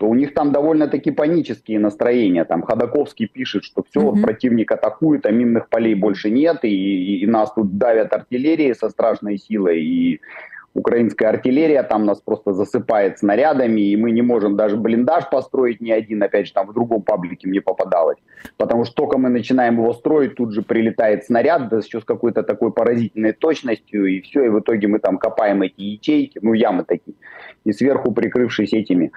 то 0.00 0.06
у 0.06 0.14
них 0.14 0.32
там 0.32 0.50
довольно-таки 0.50 1.10
панические 1.10 1.78
настроения. 1.78 2.46
Там 2.46 2.62
Ходаковский 2.62 3.26
пишет, 3.26 3.64
что 3.64 3.82
все, 3.82 4.00
mm-hmm. 4.00 4.22
противник 4.22 4.72
атакует, 4.72 5.26
а 5.26 5.30
минных 5.30 5.68
полей 5.68 5.94
больше 5.94 6.30
нет, 6.30 6.64
и, 6.64 7.18
и 7.18 7.26
нас 7.26 7.52
тут 7.52 7.76
давят 7.76 8.10
артиллерией 8.14 8.74
со 8.74 8.88
страшной 8.88 9.36
силой, 9.36 9.84
и 9.84 10.20
украинская 10.74 11.30
артиллерия 11.30 11.82
там 11.82 12.04
нас 12.04 12.20
просто 12.20 12.52
засыпает 12.52 13.18
снарядами, 13.18 13.80
и 13.80 13.96
мы 13.96 14.12
не 14.12 14.22
можем 14.22 14.56
даже 14.56 14.76
блиндаж 14.76 15.28
построить 15.28 15.80
ни 15.80 15.90
один, 15.90 16.22
опять 16.22 16.46
же, 16.46 16.52
там 16.52 16.68
в 16.68 16.72
другом 16.72 17.02
паблике 17.02 17.48
мне 17.48 17.60
попадалось. 17.60 18.18
Потому 18.56 18.84
что 18.84 18.94
только 18.94 19.18
мы 19.18 19.28
начинаем 19.28 19.74
его 19.74 19.92
строить, 19.92 20.36
тут 20.36 20.52
же 20.52 20.62
прилетает 20.62 21.24
снаряд, 21.24 21.68
да 21.68 21.78
еще 21.78 22.00
с 22.00 22.04
какой-то 22.04 22.42
такой 22.42 22.72
поразительной 22.72 23.32
точностью, 23.32 24.06
и 24.06 24.20
все, 24.20 24.44
и 24.44 24.48
в 24.48 24.60
итоге 24.60 24.86
мы 24.86 24.98
там 25.00 25.18
копаем 25.18 25.62
эти 25.62 25.80
ячейки, 25.80 26.38
ну, 26.40 26.52
ямы 26.52 26.84
такие, 26.84 27.16
и 27.64 27.72
сверху 27.72 28.12
прикрывшись 28.12 28.72
этими, 28.72 29.10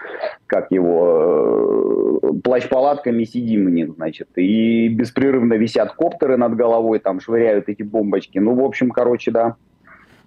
как 0.48 0.72
его, 0.72 2.20
э, 2.22 2.34
плащ-палатками 2.44 3.24
сидим 3.26 3.74
них, 3.74 3.94
значит, 3.94 4.30
и 4.36 4.88
беспрерывно 4.90 5.54
висят 5.54 5.94
коптеры 5.94 6.38
над 6.38 6.56
головой, 6.56 7.00
там 7.00 7.20
швыряют 7.20 7.70
эти 7.70 7.84
бомбочки. 7.84 8.40
Ну, 8.40 8.56
в 8.56 8.64
общем, 8.64 8.90
короче, 8.90 9.32
да 9.32 9.56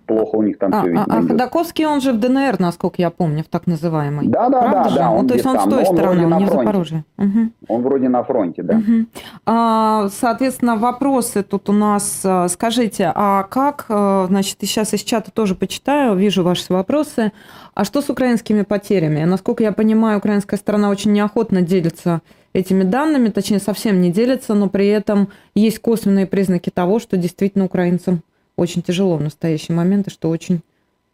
плохо 0.07 0.37
у 0.37 0.43
них 0.43 0.59
там 0.59 0.73
а, 0.73 0.81
все, 0.81 0.89
видимо, 0.89 1.05
А, 1.09 1.19
а 1.19 1.23
Ходоковский, 1.23 1.87
он 1.87 2.01
же 2.01 2.13
в 2.13 2.21
ДНР, 2.21 2.59
насколько 2.59 2.97
я 2.99 3.11
помню, 3.11 3.43
в 3.45 3.49
так 3.49 3.67
называемой. 3.67 4.29
Да, 4.29 4.49
да, 4.49 4.61
Правда 4.61 4.83
да, 4.85 4.89
же? 4.89 4.97
да. 4.97 5.11
Он, 5.11 5.29
то 5.29 5.35
есть 5.35 5.47
он 5.47 5.59
с 5.59 5.65
той 5.65 5.85
стороны, 5.85 6.27
он 6.27 6.39
не 6.39 6.47
в 6.47 6.51
Запорожье. 6.51 7.05
Угу. 7.19 7.51
Он 7.69 7.83
вроде 7.83 8.09
на 8.09 8.23
фронте, 8.23 8.63
да. 8.63 8.77
Угу. 8.77 9.07
А, 9.47 10.09
соответственно, 10.09 10.77
вопросы 10.77 11.43
тут 11.43 11.69
у 11.69 11.73
нас. 11.73 12.23
А, 12.25 12.49
скажите, 12.49 13.13
а 13.15 13.43
как, 13.45 13.87
а, 13.89 14.27
значит, 14.29 14.59
сейчас 14.61 14.95
из 14.95 15.03
чата 15.03 15.31
тоже 15.31 15.55
почитаю, 15.55 16.17
вижу 16.17 16.43
ваши 16.43 16.73
вопросы. 16.73 17.33
А 17.75 17.85
что 17.85 18.01
с 18.01 18.09
украинскими 18.09 18.63
потерями? 18.63 19.25
Насколько 19.25 19.65
я 19.65 19.73
понимаю, 19.73 20.19
украинская 20.19 20.59
сторона 20.59 20.89
очень 20.89 21.13
неохотно 21.13 21.63
делится 21.63 22.23
этими 22.55 22.85
данными, 22.85 23.29
точнее, 23.29 23.59
совсем 23.59 24.01
не 24.01 24.11
делится, 24.11 24.55
но 24.55 24.69
при 24.69 24.87
этом 24.89 25.29
есть 25.55 25.79
косвенные 25.79 26.27
признаки 26.27 26.71
того, 26.71 26.99
что 26.99 27.19
действительно 27.19 27.67
украинцам 27.67 28.23
очень 28.57 28.83
тяжело 28.83 29.17
в 29.17 29.23
настоящий 29.23 29.73
момент, 29.73 30.09
и 30.09 30.11
что 30.11 30.31
очень 30.31 30.61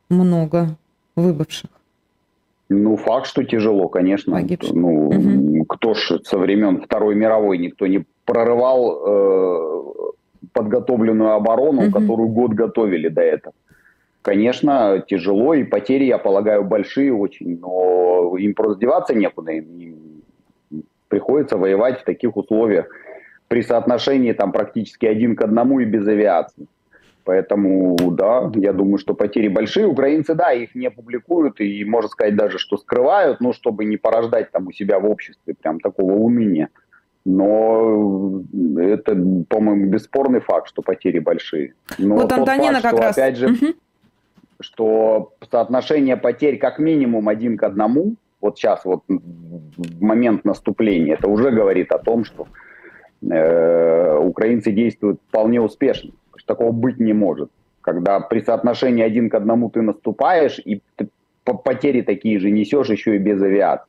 много 0.09 0.77
выбывших. 1.17 1.71
Ну, 2.69 2.97
факт, 2.97 3.27
что 3.27 3.43
тяжело, 3.45 3.89
конечно. 3.89 4.35
Погибших. 4.35 4.75
Ну, 4.75 5.09
угу. 5.09 5.65
кто 5.67 5.95
ж 5.95 6.21
со 6.25 6.39
времен 6.39 6.81
Второй 6.81 7.15
мировой 7.15 7.59
никто 7.59 7.87
не 7.87 8.05
прорывал 8.25 9.03
э, 9.07 10.03
подготовленную 10.53 11.33
оборону, 11.33 11.83
угу. 11.83 11.93
которую 11.93 12.29
год 12.29 12.53
готовили 12.53 13.09
до 13.09 13.21
этого. 13.21 13.55
Конечно, 14.23 15.05
тяжело, 15.07 15.53
и 15.53 15.65
потери, 15.65 16.05
я 16.05 16.17
полагаю, 16.17 16.65
большие 16.65 17.13
очень, 17.13 17.59
но 17.59 18.37
им 18.39 18.55
просто 18.55 18.81
деваться 18.81 19.15
некуда. 19.15 19.53
Им 19.53 20.23
приходится 21.09 21.59
воевать 21.59 22.01
в 22.01 22.05
таких 22.05 22.37
условиях 22.37 22.87
при 23.49 23.63
соотношении 23.63 24.33
там 24.33 24.51
практически 24.51 25.05
один 25.05 25.37
к 25.37 25.43
одному 25.43 25.81
и 25.81 25.85
без 25.85 26.07
авиации. 26.07 26.67
Поэтому, 27.25 27.97
да, 28.11 28.50
я 28.55 28.73
думаю, 28.73 28.99
что 28.99 29.14
потери 29.14 29.49
большие. 29.49 29.87
Украинцы, 29.87 30.35
да, 30.35 30.52
их 30.52 30.75
не 30.75 30.91
публикуют 30.91 31.61
и, 31.61 31.85
можно 31.85 32.09
сказать, 32.09 32.37
даже, 32.37 32.59
что 32.59 32.76
скрывают, 32.76 33.41
ну, 33.41 33.52
чтобы 33.52 33.85
не 33.85 33.97
порождать 33.97 34.50
там 34.50 34.67
у 34.67 34.73
себя 34.73 34.99
в 34.99 35.09
обществе 35.09 35.55
прям 35.55 35.79
такого 35.79 36.12
уныния. 36.12 36.69
Но 37.25 38.43
это, 38.79 39.14
по-моему, 39.49 39.87
бесспорный 39.87 40.41
факт, 40.41 40.69
что 40.69 40.83
потери 40.83 41.21
большие. 41.21 41.75
Но 41.99 42.17
вот 42.17 42.33
Антонина 42.33 42.81
факт, 42.81 42.83
как 42.83 42.93
что, 42.93 43.02
раз... 43.02 43.19
Опять 43.19 43.37
же, 43.37 43.47
угу. 43.47 43.75
что 44.59 45.33
соотношение 45.49 46.17
потерь 46.17 46.59
как 46.59 46.81
минимум 46.81 47.29
один 47.29 47.57
к 47.57 47.62
одному, 47.62 48.17
вот 48.41 48.59
сейчас, 48.59 48.85
вот 48.85 49.05
в 49.07 50.02
момент 50.02 50.45
наступления, 50.45 51.14
это 51.14 51.29
уже 51.29 51.52
говорит 51.52 51.93
о 51.93 51.99
том, 51.99 52.25
что 52.25 52.49
э, 53.23 54.19
украинцы 54.19 54.73
действуют 54.73 55.21
вполне 55.29 55.61
успешно 55.61 56.11
такого 56.54 56.73
быть 56.73 57.00
не 57.00 57.12
может. 57.12 57.50
Когда 57.80 58.21
при 58.21 58.40
соотношении 58.40 59.02
один 59.02 59.28
к 59.28 59.35
одному 59.35 59.71
ты 59.71 59.82
наступаешь, 59.82 60.61
и 60.64 60.80
ты 60.97 61.09
потери 61.44 62.02
такие 62.02 62.38
же 62.38 62.50
несешь 62.50 62.90
еще 62.90 63.16
и 63.16 63.18
без 63.18 63.42
авиации. 63.42 63.88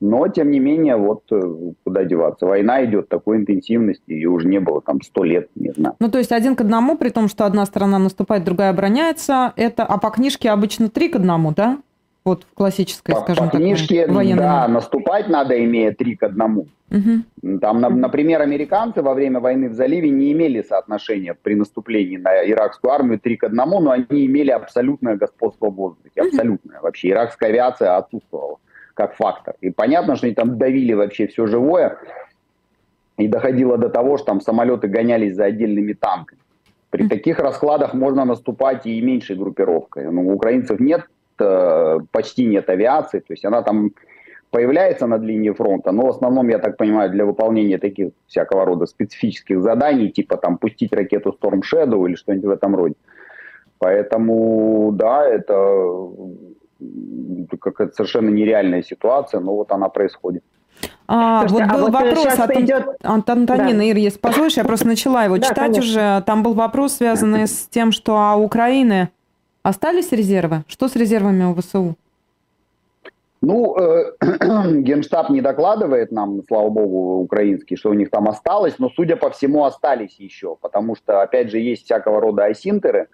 Но, 0.00 0.28
тем 0.28 0.50
не 0.50 0.60
менее, 0.60 0.96
вот 0.96 1.22
э, 1.30 1.40
куда 1.84 2.04
деваться. 2.04 2.46
Война 2.46 2.84
идет 2.84 3.08
такой 3.08 3.38
интенсивности, 3.38 4.12
и 4.12 4.26
уже 4.26 4.46
не 4.46 4.60
было 4.60 4.82
там 4.82 5.00
сто 5.00 5.24
лет, 5.24 5.48
не 5.54 5.70
знаю. 5.70 5.96
Ну, 6.00 6.10
то 6.10 6.18
есть 6.18 6.32
один 6.32 6.54
к 6.54 6.60
одному, 6.60 6.98
при 6.98 7.08
том, 7.08 7.28
что 7.28 7.46
одна 7.46 7.64
сторона 7.64 7.98
наступает, 7.98 8.44
другая 8.44 8.70
обороняется, 8.70 9.54
это, 9.56 9.84
а 9.84 9.98
по 9.98 10.10
книжке 10.10 10.50
обычно 10.50 10.90
три 10.90 11.08
к 11.08 11.16
одному, 11.16 11.52
да? 11.56 11.78
Вот 12.26 12.42
в 12.42 12.54
классической, 12.54 13.14
по, 13.14 13.20
скажем 13.20 13.44
по 13.44 13.52
так, 13.52 13.60
книжке, 13.60 14.08
военной. 14.08 14.42
да, 14.42 14.66
наступать 14.66 15.28
надо, 15.28 15.64
имея 15.64 15.94
три 15.94 16.16
к 16.16 16.24
одному. 16.24 16.66
Угу. 16.90 17.58
Там, 17.60 17.80
например, 17.80 18.42
американцы 18.42 19.00
во 19.00 19.14
время 19.14 19.38
войны 19.38 19.68
в 19.68 19.74
заливе 19.74 20.10
не 20.10 20.32
имели 20.32 20.60
соотношения 20.62 21.36
при 21.40 21.54
наступлении 21.54 22.16
на 22.16 22.44
иракскую 22.44 22.92
армию 22.92 23.20
три 23.20 23.36
к 23.36 23.44
одному, 23.44 23.78
но 23.78 23.92
они 23.92 24.26
имели 24.26 24.50
абсолютное 24.50 25.16
господство 25.16 25.70
в 25.70 25.76
воздухе, 25.76 26.20
абсолютное. 26.20 26.80
Вообще 26.80 27.10
иракская 27.10 27.50
авиация 27.50 27.96
отсутствовала 27.96 28.58
как 28.94 29.14
фактор. 29.14 29.54
И 29.60 29.70
понятно, 29.70 30.16
что 30.16 30.26
они 30.26 30.34
там 30.34 30.58
давили 30.58 30.94
вообще 30.94 31.28
все 31.28 31.46
живое, 31.46 31.96
и 33.18 33.28
доходило 33.28 33.78
до 33.78 33.88
того, 33.88 34.16
что 34.16 34.26
там 34.26 34.40
самолеты 34.40 34.88
гонялись 34.88 35.36
за 35.36 35.44
отдельными 35.44 35.92
танками. 35.92 36.40
При 36.90 37.06
таких 37.06 37.38
раскладах 37.38 37.94
можно 37.94 38.24
наступать 38.24 38.84
и 38.84 39.00
меньшей 39.00 39.36
группировкой. 39.36 40.10
Но 40.10 40.22
у 40.22 40.32
украинцев 40.32 40.80
нет 40.80 41.06
почти 41.38 42.46
нет 42.46 42.68
авиации, 42.70 43.20
то 43.20 43.32
есть 43.32 43.44
она 43.44 43.62
там 43.62 43.90
появляется 44.50 45.06
над 45.06 45.22
линией 45.22 45.54
фронта, 45.54 45.92
но 45.92 46.06
в 46.06 46.08
основном, 46.08 46.48
я 46.48 46.58
так 46.58 46.76
понимаю, 46.76 47.10
для 47.10 47.24
выполнения 47.24 47.78
таких 47.78 48.12
всякого 48.26 48.64
рода 48.64 48.86
специфических 48.86 49.62
заданий, 49.62 50.10
типа 50.10 50.36
там 50.36 50.58
пустить 50.58 50.92
ракету 50.92 51.36
Storm 51.40 51.60
Shadow 51.60 52.06
или 52.06 52.14
что-нибудь 52.14 52.46
в 52.46 52.50
этом 52.50 52.76
роде. 52.76 52.94
Поэтому, 53.78 54.92
да, 54.92 55.26
это 55.26 56.08
какая-то 57.60 57.94
совершенно 57.94 58.30
нереальная 58.30 58.82
ситуация, 58.82 59.40
но 59.40 59.54
вот 59.54 59.72
она 59.72 59.88
происходит. 59.88 60.42
А, 61.08 61.46
Слушайте, 61.46 61.64
вот 61.64 61.72
был 61.72 61.86
а 61.86 61.90
вот 61.90 61.92
вопрос 61.92 62.38
от 62.38 62.50
идет... 62.56 62.84
Антонины, 63.02 63.78
да. 63.78 63.84
Ир, 63.84 63.96
если 63.96 64.18
позволишь, 64.18 64.56
я 64.56 64.64
просто 64.64 64.86
начала 64.86 65.24
его 65.24 65.38
читать 65.38 65.56
конечно. 65.56 65.80
уже. 65.80 66.22
Там 66.26 66.42
был 66.42 66.54
вопрос, 66.54 66.94
связанный 66.94 67.46
с 67.46 67.68
тем, 67.70 67.92
что 67.92 68.16
а 68.16 68.36
Украины 68.36 69.10
Остались 69.66 70.12
резервы? 70.12 70.62
Что 70.68 70.86
с 70.86 70.94
резервами 70.94 71.42
у 71.42 71.52
ВСУ? 71.56 71.96
Ну, 73.40 73.76
э, 73.76 74.12
Генштаб 74.80 75.28
не 75.30 75.40
докладывает 75.40 76.12
нам, 76.12 76.42
слава 76.46 76.68
богу, 76.68 77.22
украинский, 77.22 77.76
что 77.76 77.90
у 77.90 77.94
них 77.94 78.10
там 78.10 78.28
осталось, 78.28 78.78
но, 78.78 78.90
судя 78.90 79.16
по 79.16 79.30
всему, 79.30 79.64
остались 79.64 80.20
еще, 80.20 80.54
потому 80.60 80.94
что, 80.94 81.20
опять 81.20 81.50
же, 81.50 81.58
есть 81.58 81.84
всякого 81.84 82.20
рода 82.20 82.44
асинтеры, 82.44 83.08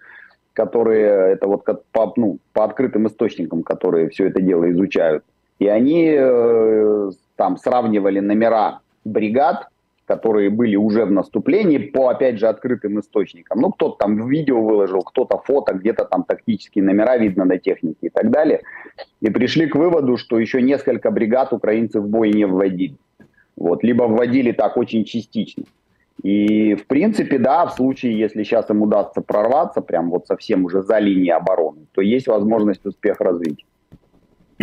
которые, 0.53 1.33
это 1.33 1.47
вот 1.47 1.63
по, 1.91 2.13
ну, 2.17 2.37
по 2.53 2.65
открытым 2.65 3.07
источникам, 3.07 3.63
которые 3.63 4.09
все 4.09 4.27
это 4.27 4.39
дело 4.39 4.69
изучают, 4.69 5.23
и 5.57 5.67
они 5.67 6.13
э, 6.15 7.11
там 7.35 7.57
сравнивали 7.57 8.19
номера 8.19 8.81
бригад, 9.05 9.69
которые 10.05 10.49
были 10.49 10.75
уже 10.75 11.05
в 11.05 11.11
наступлении 11.11 11.77
по, 11.77 12.09
опять 12.09 12.39
же, 12.39 12.47
открытым 12.47 12.99
источникам. 12.99 13.61
Ну, 13.61 13.71
кто-то 13.71 13.97
там 13.97 14.27
видео 14.27 14.61
выложил, 14.61 15.01
кто-то 15.01 15.37
фото, 15.37 15.73
где-то 15.73 16.05
там 16.05 16.23
тактические 16.23 16.83
номера 16.83 17.17
видно 17.17 17.45
на 17.45 17.57
технике 17.57 18.07
и 18.07 18.09
так 18.09 18.29
далее. 18.29 18.61
И 19.21 19.29
пришли 19.29 19.67
к 19.67 19.75
выводу, 19.75 20.17
что 20.17 20.39
еще 20.39 20.61
несколько 20.61 21.11
бригад 21.11 21.53
украинцы 21.53 22.01
в 22.01 22.07
бой 22.07 22.31
не 22.31 22.45
вводили. 22.45 22.95
Вот, 23.55 23.83
либо 23.83 24.03
вводили 24.03 24.51
так 24.51 24.77
очень 24.77 25.05
частично. 25.05 25.63
И, 26.21 26.75
в 26.75 26.85
принципе, 26.85 27.37
да, 27.37 27.65
в 27.65 27.73
случае, 27.73 28.17
если 28.17 28.43
сейчас 28.43 28.69
им 28.69 28.81
удастся 28.81 29.21
прорваться, 29.21 29.81
прям 29.81 30.09
вот 30.09 30.27
совсем 30.27 30.65
уже 30.65 30.83
за 30.83 30.99
линией 30.99 31.31
обороны, 31.31 31.85
то 31.91 32.01
есть 32.01 32.27
возможность 32.27 32.85
успех 32.85 33.19
развить. 33.19 33.65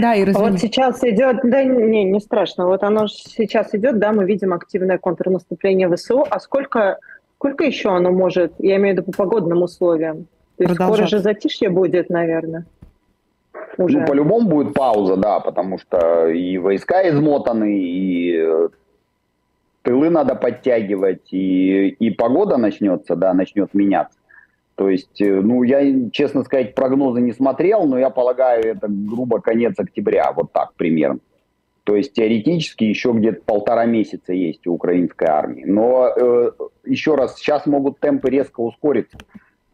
Да, 0.00 0.14
и 0.14 0.24
Вот 0.32 0.58
сейчас 0.58 1.02
идет, 1.04 1.40
да 1.44 1.62
не, 1.62 2.04
не 2.04 2.20
страшно, 2.20 2.66
вот 2.66 2.82
оно 2.82 3.06
сейчас 3.06 3.74
идет, 3.74 3.98
да, 3.98 4.12
мы 4.12 4.24
видим 4.24 4.52
активное 4.52 4.98
контрнаступление 4.98 5.94
ВСУ, 5.94 6.26
а 6.28 6.40
сколько, 6.40 6.98
сколько 7.36 7.64
еще 7.64 7.90
оно 7.90 8.10
может, 8.10 8.54
я 8.58 8.76
имею 8.76 8.96
в 8.96 8.98
виду 8.98 9.12
по 9.12 9.24
погодным 9.24 9.62
условиям? 9.62 10.26
То 10.56 10.64
есть 10.64 10.74
скоро 10.74 11.06
же 11.06 11.18
затишье 11.20 11.70
будет, 11.70 12.10
наверное. 12.10 12.66
Уже. 13.78 14.00
Ну, 14.00 14.06
по-любому 14.06 14.48
будет 14.48 14.74
пауза, 14.74 15.16
да, 15.16 15.40
потому 15.40 15.78
что 15.78 16.28
и 16.28 16.58
войска 16.58 17.08
измотаны, 17.08 17.78
и 17.78 18.36
э, 18.36 18.68
тылы 19.82 20.10
надо 20.10 20.34
подтягивать, 20.34 21.32
и, 21.32 21.88
и 21.88 22.10
погода 22.10 22.56
начнется, 22.58 23.16
да, 23.16 23.32
начнет 23.32 23.72
меняться. 23.72 24.19
То 24.74 24.88
есть, 24.88 25.20
э, 25.20 25.40
ну, 25.40 25.62
я, 25.62 26.10
честно 26.10 26.42
сказать, 26.42 26.74
прогнозы 26.74 27.20
не 27.20 27.32
смотрел, 27.32 27.86
но 27.86 27.98
я 27.98 28.10
полагаю, 28.10 28.64
это 28.64 28.86
грубо 28.88 29.40
конец 29.40 29.74
октября, 29.78 30.32
вот 30.32 30.52
так 30.52 30.74
примерно. 30.74 31.20
То 31.84 31.96
есть 31.96 32.12
теоретически 32.12 32.84
еще 32.84 33.12
где-то 33.12 33.42
полтора 33.44 33.84
месяца 33.84 34.32
есть 34.32 34.66
у 34.66 34.74
украинской 34.74 35.26
армии. 35.28 35.64
Но 35.64 36.08
э, 36.14 36.50
еще 36.84 37.14
раз, 37.14 37.36
сейчас 37.36 37.66
могут 37.66 37.98
темпы 38.00 38.30
резко 38.30 38.60
ускориться, 38.60 39.18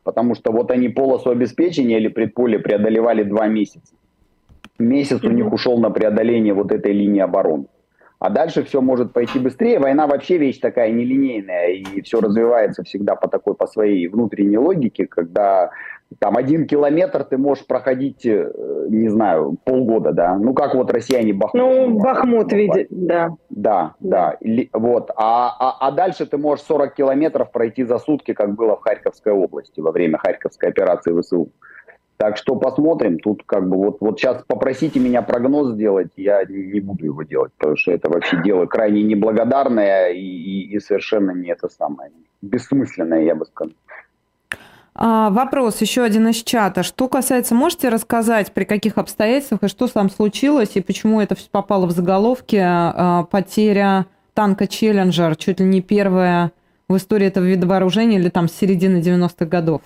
потому 0.02 0.34
что 0.34 0.50
вот 0.52 0.70
они 0.70 0.88
полосу 0.88 1.30
обеспечения 1.30 1.98
или 1.98 2.08
предполе 2.08 2.58
преодолевали 2.58 3.22
два 3.22 3.48
месяца. 3.48 3.94
Месяц 4.78 5.22
у 5.24 5.30
них 5.30 5.52
ушел 5.52 5.78
на 5.78 5.90
преодоление 5.90 6.54
вот 6.54 6.72
этой 6.72 6.92
линии 6.92 7.20
обороны. 7.20 7.66
А 8.26 8.30
дальше 8.30 8.64
все 8.64 8.80
может 8.80 9.12
пойти 9.12 9.38
быстрее. 9.38 9.78
Война 9.78 10.08
вообще 10.08 10.36
вещь 10.36 10.58
такая 10.58 10.90
нелинейная, 10.90 11.68
и 11.68 12.02
все 12.02 12.20
развивается 12.20 12.82
всегда 12.82 13.14
по 13.14 13.28
такой, 13.28 13.54
по 13.54 13.68
своей 13.68 14.08
внутренней 14.08 14.58
логике, 14.58 15.06
когда 15.06 15.70
там 16.18 16.36
один 16.36 16.66
километр 16.66 17.22
ты 17.22 17.38
можешь 17.38 17.64
проходить, 17.64 18.26
э, 18.26 18.50
не 18.88 19.08
знаю, 19.10 19.56
полгода, 19.62 20.10
да. 20.10 20.34
Ну, 20.34 20.54
как 20.54 20.74
вот 20.74 20.90
россияне 20.90 21.34
Бахмут. 21.34 21.62
Ну, 21.62 22.00
Бахмут 22.00 22.52
видит, 22.52 22.88
да. 22.90 23.30
Да, 23.48 23.94
да. 24.00 24.36
да. 24.40 24.68
Вот. 24.72 25.12
А, 25.14 25.54
а, 25.60 25.86
а 25.86 25.92
дальше 25.92 26.26
ты 26.26 26.36
можешь 26.36 26.64
40 26.64 26.94
километров 26.94 27.52
пройти 27.52 27.84
за 27.84 27.98
сутки, 27.98 28.34
как 28.34 28.56
было 28.56 28.76
в 28.76 28.80
Харьковской 28.80 29.32
области 29.32 29.78
во 29.78 29.92
время 29.92 30.18
Харьковской 30.18 30.70
операции 30.70 31.16
ВСУ. 31.20 31.52
Так 32.16 32.38
что 32.38 32.56
посмотрим. 32.56 33.18
Тут 33.18 33.42
как 33.44 33.68
бы 33.68 33.76
вот, 33.76 33.98
вот 34.00 34.18
сейчас 34.18 34.42
попросите 34.46 34.98
меня 35.00 35.22
прогноз 35.22 35.74
сделать, 35.74 36.12
я 36.16 36.44
не 36.44 36.80
буду 36.80 37.04
его 37.04 37.22
делать, 37.22 37.52
потому 37.58 37.76
что 37.76 37.92
это 37.92 38.08
вообще 38.08 38.42
дело 38.42 38.66
крайне 38.66 39.02
неблагодарное 39.02 40.12
и, 40.12 40.20
и, 40.20 40.74
и 40.74 40.80
совершенно 40.80 41.32
не 41.32 41.50
это 41.50 41.68
самое 41.68 42.10
бессмысленное, 42.40 43.22
я 43.22 43.34
бы 43.34 43.44
сказал. 43.44 43.74
А, 44.98 45.28
вопрос 45.28 45.82
еще 45.82 46.02
один 46.02 46.28
из 46.28 46.36
чата. 46.36 46.82
Что 46.82 47.08
касается, 47.08 47.54
можете 47.54 47.90
рассказать, 47.90 48.52
при 48.52 48.64
каких 48.64 48.96
обстоятельствах 48.96 49.64
и 49.64 49.68
что 49.68 49.86
там 49.88 50.08
случилось, 50.08 50.70
и 50.74 50.80
почему 50.80 51.20
это 51.20 51.34
все 51.34 51.50
попало 51.50 51.84
в 51.86 51.90
заголовки? 51.90 52.58
А, 52.58 53.24
потеря 53.24 54.06
танка 54.32 54.66
«Челленджер» 54.66 55.36
чуть 55.36 55.60
ли 55.60 55.66
не 55.66 55.82
первая 55.82 56.52
в 56.88 56.96
истории 56.96 57.26
этого 57.26 57.44
вида 57.44 57.66
вооружения 57.66 58.16
или 58.16 58.30
там 58.30 58.48
с 58.48 58.52
середины 58.52 58.98
90-х 58.98 59.44
годов? 59.44 59.82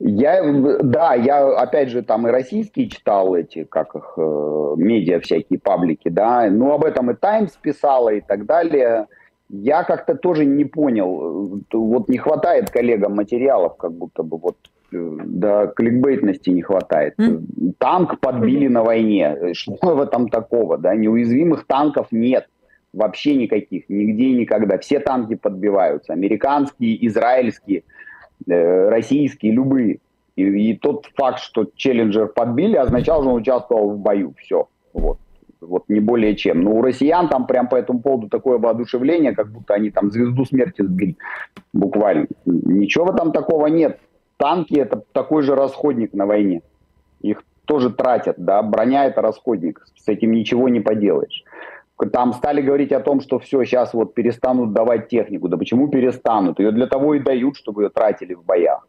Я, 0.00 0.42
да, 0.82 1.14
я 1.14 1.48
опять 1.56 1.88
же 1.88 2.02
там 2.02 2.28
и 2.28 2.30
российские 2.30 2.88
читал 2.88 3.34
эти, 3.34 3.64
как 3.64 3.96
их, 3.96 4.14
э, 4.16 4.74
медиа 4.76 5.18
всякие 5.18 5.58
паблики, 5.58 6.08
да, 6.08 6.48
ну 6.50 6.72
об 6.72 6.84
этом 6.84 7.10
и 7.10 7.14
Таймс 7.14 7.56
писала 7.56 8.10
и 8.10 8.20
так 8.20 8.46
далее. 8.46 9.06
Я 9.48 9.82
как-то 9.82 10.14
тоже 10.14 10.44
не 10.44 10.64
понял, 10.64 11.60
вот 11.72 12.08
не 12.08 12.18
хватает 12.18 12.70
коллегам 12.70 13.16
материалов, 13.16 13.76
как 13.76 13.92
будто 13.92 14.22
бы 14.22 14.36
вот 14.36 14.56
э, 14.92 15.18
да, 15.24 15.66
кликбейтности 15.66 16.50
не 16.50 16.62
хватает. 16.62 17.18
Mm. 17.18 17.72
Танк 17.78 18.20
подбили 18.20 18.68
mm. 18.68 18.70
на 18.70 18.84
войне. 18.84 19.54
Что 19.54 19.96
в 19.96 20.00
этом 20.00 20.28
такого? 20.28 20.78
Да? 20.78 20.94
Неуязвимых 20.94 21.66
танков 21.66 22.12
нет. 22.12 22.46
Вообще 22.92 23.34
никаких. 23.34 23.88
Нигде 23.88 24.24
и 24.24 24.36
никогда. 24.36 24.78
Все 24.78 25.00
танки 25.00 25.34
подбиваются. 25.34 26.12
Американские, 26.12 27.04
израильские– 27.06 27.82
Э, 27.92 27.97
российские, 28.46 29.52
любые. 29.52 29.98
И, 30.36 30.42
и 30.42 30.76
тот 30.76 31.06
факт, 31.16 31.40
что 31.40 31.66
Челленджер 31.74 32.28
подбили, 32.28 32.76
означал, 32.76 33.22
что 33.22 33.30
он 33.30 33.40
участвовал 33.40 33.90
в 33.90 33.98
бою. 33.98 34.34
Все. 34.38 34.68
Вот. 34.92 35.18
Вот 35.60 35.84
не 35.88 35.98
более 35.98 36.36
чем. 36.36 36.62
Но 36.62 36.72
у 36.72 36.82
россиян 36.82 37.28
там 37.28 37.46
прям 37.46 37.68
по 37.68 37.74
этому 37.74 38.00
поводу 38.00 38.28
такое 38.28 38.58
воодушевление, 38.58 39.34
как 39.34 39.50
будто 39.50 39.74
они 39.74 39.90
там 39.90 40.10
звезду 40.12 40.44
смерти 40.44 40.82
сбили. 40.82 41.16
Буквально. 41.72 42.26
Ничего 42.44 43.12
там 43.12 43.32
такого 43.32 43.66
нет. 43.66 43.98
Танки 44.36 44.74
это 44.74 45.02
такой 45.12 45.42
же 45.42 45.56
расходник 45.56 46.12
на 46.14 46.26
войне. 46.26 46.62
Их 47.20 47.42
тоже 47.64 47.90
тратят, 47.90 48.36
да, 48.38 48.62
броня 48.62 49.04
это 49.04 49.20
расходник, 49.20 49.84
с 49.94 50.08
этим 50.08 50.32
ничего 50.32 50.70
не 50.70 50.80
поделаешь 50.80 51.44
там 52.06 52.32
стали 52.32 52.62
говорить 52.62 52.92
о 52.92 53.00
том, 53.00 53.20
что 53.20 53.38
все, 53.38 53.64
сейчас 53.64 53.92
вот 53.92 54.14
перестанут 54.14 54.72
давать 54.72 55.08
технику. 55.08 55.48
Да 55.48 55.56
почему 55.56 55.88
перестанут? 55.88 56.60
Ее 56.60 56.70
для 56.70 56.86
того 56.86 57.14
и 57.14 57.18
дают, 57.18 57.56
чтобы 57.56 57.82
ее 57.82 57.88
тратили 57.88 58.34
в 58.34 58.44
боях. 58.44 58.86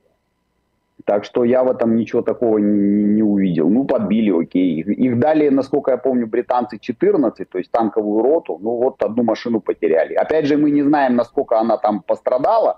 Так 1.06 1.24
что 1.24 1.44
я 1.44 1.63
в 1.63 1.72
этом 1.72 1.96
ничего 1.96 2.22
такого 2.22 2.60
не, 2.60 3.04
не 3.04 3.24
увидел. 3.24 3.70
Ну, 3.70 3.86
подбили, 3.86 4.32
окей. 4.32 4.82
Их, 4.82 4.88
их 4.88 5.20
дали, 5.20 5.50
насколько 5.50 5.92
я 5.92 5.98
помню, 5.98 6.28
британцы 6.28 6.78
14, 6.78 7.50
то 7.50 7.58
есть 7.58 7.72
танковую 7.72 8.22
роту. 8.22 8.60
Ну, 8.62 8.75
вот 8.75 9.01
одну 9.01 9.24
машину 9.24 9.60
потеряли. 9.60 10.13
Опять 10.13 10.46
же, 10.46 10.58
мы 10.58 10.70
не 10.70 10.84
знаем, 10.84 11.16
насколько 11.16 11.58
она 11.58 11.78
там 11.78 12.01
пострадала. 12.01 12.78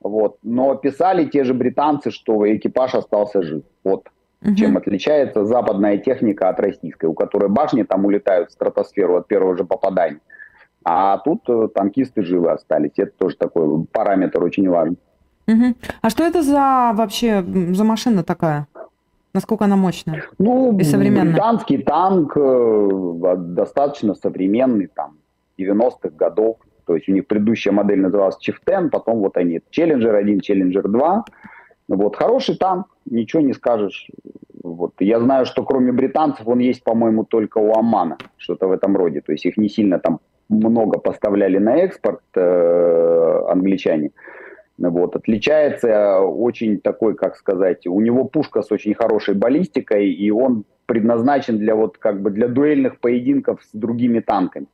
Вот. 0.00 0.36
Но 0.42 0.74
писали 0.74 1.24
те 1.24 1.44
же 1.44 1.54
британцы, 1.54 2.10
что 2.10 2.44
экипаж 2.54 2.94
остался 2.94 3.42
жив. 3.42 3.62
Вот 3.84 4.08
Угу. 4.42 4.54
Чем 4.54 4.76
отличается 4.76 5.44
западная 5.44 5.98
техника 5.98 6.48
от 6.48 6.60
российской, 6.60 7.06
у 7.06 7.14
которой 7.14 7.50
башни 7.50 7.82
там 7.82 8.06
улетают 8.06 8.50
в 8.50 8.52
стратосферу 8.52 9.16
от 9.16 9.28
первого 9.28 9.56
же 9.56 9.64
попадания. 9.64 10.20
А 10.82 11.18
тут 11.18 11.42
э, 11.48 11.68
танкисты 11.74 12.22
живы 12.22 12.50
остались. 12.50 12.92
Это 12.96 13.12
тоже 13.18 13.36
такой 13.36 13.84
параметр 13.92 14.42
очень 14.42 14.68
важный. 14.68 14.98
Угу. 15.46 15.74
А 16.00 16.10
что 16.10 16.24
это 16.24 16.42
за 16.42 16.92
вообще 16.94 17.44
за 17.72 17.84
машина 17.84 18.22
такая? 18.22 18.66
Насколько 19.32 19.66
она 19.66 19.76
мощная 19.76 20.24
ну, 20.38 20.76
и 20.76 20.82
современная? 20.82 21.32
Британский 21.32 21.78
танк 21.78 22.32
э, 22.36 23.34
достаточно 23.36 24.14
современный, 24.14 24.88
там, 24.88 25.18
90-х 25.58 26.10
годов. 26.16 26.56
То 26.86 26.96
есть 26.96 27.08
у 27.08 27.12
них 27.12 27.26
предыдущая 27.26 27.72
модель 27.72 28.00
называлась 28.00 28.38
Chieftain, 28.38 28.88
потом 28.88 29.18
вот 29.18 29.36
они 29.36 29.60
Challenger 29.70 30.16
1, 30.16 30.40
Challenger 30.40 30.88
2. 30.88 31.24
Вот, 31.90 32.14
хороший 32.14 32.56
танк, 32.56 32.86
ничего 33.04 33.42
не 33.42 33.52
скажешь. 33.52 34.08
Вот. 34.62 34.92
Я 35.00 35.18
знаю, 35.18 35.44
что 35.44 35.64
кроме 35.64 35.90
британцев 35.90 36.46
он 36.46 36.60
есть, 36.60 36.84
по-моему, 36.84 37.24
только 37.24 37.58
у 37.58 37.72
Омана, 37.72 38.16
что-то 38.36 38.68
в 38.68 38.72
этом 38.72 38.96
роде. 38.96 39.20
То 39.20 39.32
есть 39.32 39.44
их 39.44 39.56
не 39.56 39.68
сильно 39.68 39.98
там 39.98 40.20
много 40.48 41.00
поставляли 41.00 41.58
на 41.58 41.76
экспорт 41.78 42.20
э, 42.36 43.42
англичане. 43.48 44.12
Вот. 44.78 45.16
Отличается 45.16 46.20
очень 46.20 46.78
такой, 46.78 47.16
как 47.16 47.36
сказать, 47.36 47.88
у 47.88 48.00
него 48.00 48.24
пушка 48.24 48.62
с 48.62 48.70
очень 48.70 48.94
хорошей 48.94 49.34
баллистикой, 49.34 50.12
и 50.12 50.30
он 50.30 50.64
предназначен 50.86 51.58
для 51.58 51.74
вот 51.74 51.98
как 51.98 52.22
бы 52.22 52.30
для 52.30 52.46
дуэльных 52.46 53.00
поединков 53.00 53.64
с 53.64 53.76
другими 53.76 54.20
танками. 54.20 54.66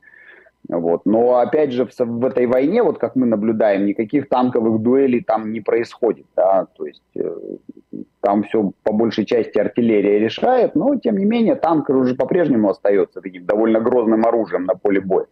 Вот. 0.69 1.05
Но 1.05 1.37
опять 1.37 1.71
же 1.71 1.85
в, 1.85 1.91
в 1.97 2.25
этой 2.25 2.45
войне, 2.45 2.83
вот 2.83 2.97
как 2.97 3.15
мы 3.15 3.25
наблюдаем, 3.25 3.85
никаких 3.85 4.27
танковых 4.27 4.81
дуэлей 4.81 5.23
там 5.23 5.51
не 5.51 5.61
происходит. 5.61 6.25
Да? 6.35 6.67
То 6.75 6.85
есть 6.85 7.03
э, 7.15 7.37
там 8.21 8.43
все 8.43 8.71
по 8.83 8.91
большей 8.91 9.25
части 9.25 9.57
артиллерия 9.57 10.19
решает, 10.19 10.75
но 10.75 10.95
тем 10.97 11.17
не 11.17 11.25
менее 11.25 11.55
танк 11.55 11.89
уже 11.89 12.15
по-прежнему 12.15 12.69
остается 12.69 13.21
таким 13.21 13.45
довольно 13.45 13.79
грозным 13.79 14.25
оружием 14.25 14.65
на 14.65 14.75
поле 14.75 14.99
боя. 14.99 15.27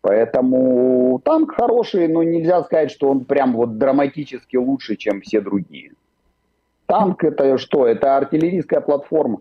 Поэтому 0.00 1.20
танк 1.24 1.54
хороший, 1.54 2.08
но 2.08 2.22
нельзя 2.22 2.62
сказать, 2.62 2.90
что 2.90 3.10
он 3.10 3.24
прям 3.24 3.52
вот 3.54 3.76
драматически 3.76 4.56
лучше, 4.56 4.96
чем 4.96 5.20
все 5.20 5.40
другие. 5.40 5.92
Танк 6.86 7.24
это 7.24 7.58
что? 7.58 7.86
Это 7.86 8.16
артиллерийская 8.16 8.80
платформа 8.80 9.40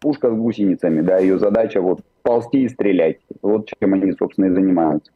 пушка 0.00 0.30
с 0.30 0.34
гусеницами, 0.34 1.00
да, 1.00 1.18
ее 1.18 1.38
задача 1.38 1.80
вот 1.80 2.00
ползти 2.22 2.62
и 2.62 2.68
стрелять. 2.68 3.18
Вот 3.42 3.68
чем 3.80 3.94
они, 3.94 4.12
собственно, 4.12 4.46
и 4.46 4.50
занимаются. 4.50 5.12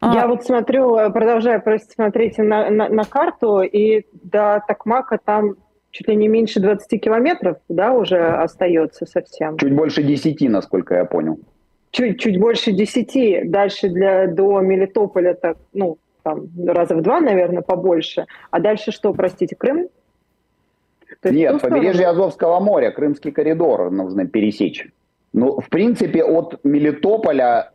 А... 0.00 0.14
Я 0.14 0.28
вот 0.28 0.44
смотрю, 0.44 0.94
продолжаю 1.12 1.60
просто 1.60 1.92
смотреть 1.92 2.38
на, 2.38 2.70
на, 2.70 2.88
на 2.88 3.04
карту, 3.04 3.62
и 3.62 4.06
до 4.12 4.62
Такмака 4.66 5.18
там 5.22 5.56
чуть 5.90 6.08
ли 6.08 6.16
не 6.16 6.28
меньше 6.28 6.60
20 6.60 7.02
километров, 7.02 7.58
да, 7.68 7.92
уже 7.92 8.18
остается 8.18 9.06
совсем. 9.06 9.56
Чуть 9.58 9.74
больше 9.74 10.02
10, 10.02 10.40
насколько 10.48 10.94
я 10.94 11.04
понял. 11.04 11.38
Чуть, 11.90 12.20
чуть 12.20 12.38
больше 12.38 12.72
10. 12.72 13.50
Дальше 13.50 13.88
для, 13.88 14.26
до 14.28 14.60
Мелитополя 14.60 15.34
так, 15.34 15.56
ну, 15.72 15.98
там 16.22 16.46
раза 16.66 16.94
в 16.94 17.02
два, 17.02 17.20
наверное, 17.20 17.62
побольше. 17.62 18.26
А 18.50 18.60
дальше 18.60 18.92
что, 18.92 19.12
простите, 19.12 19.56
Крым? 19.56 19.88
То 21.20 21.30
Нет, 21.30 21.60
побережье 21.60 22.06
Азовского 22.06 22.60
моря, 22.60 22.90
Крымский 22.90 23.32
коридор 23.32 23.90
нужно 23.90 24.26
пересечь. 24.26 24.88
Ну, 25.32 25.60
в 25.60 25.68
принципе, 25.68 26.22
от 26.22 26.60
Мелитополя, 26.64 27.72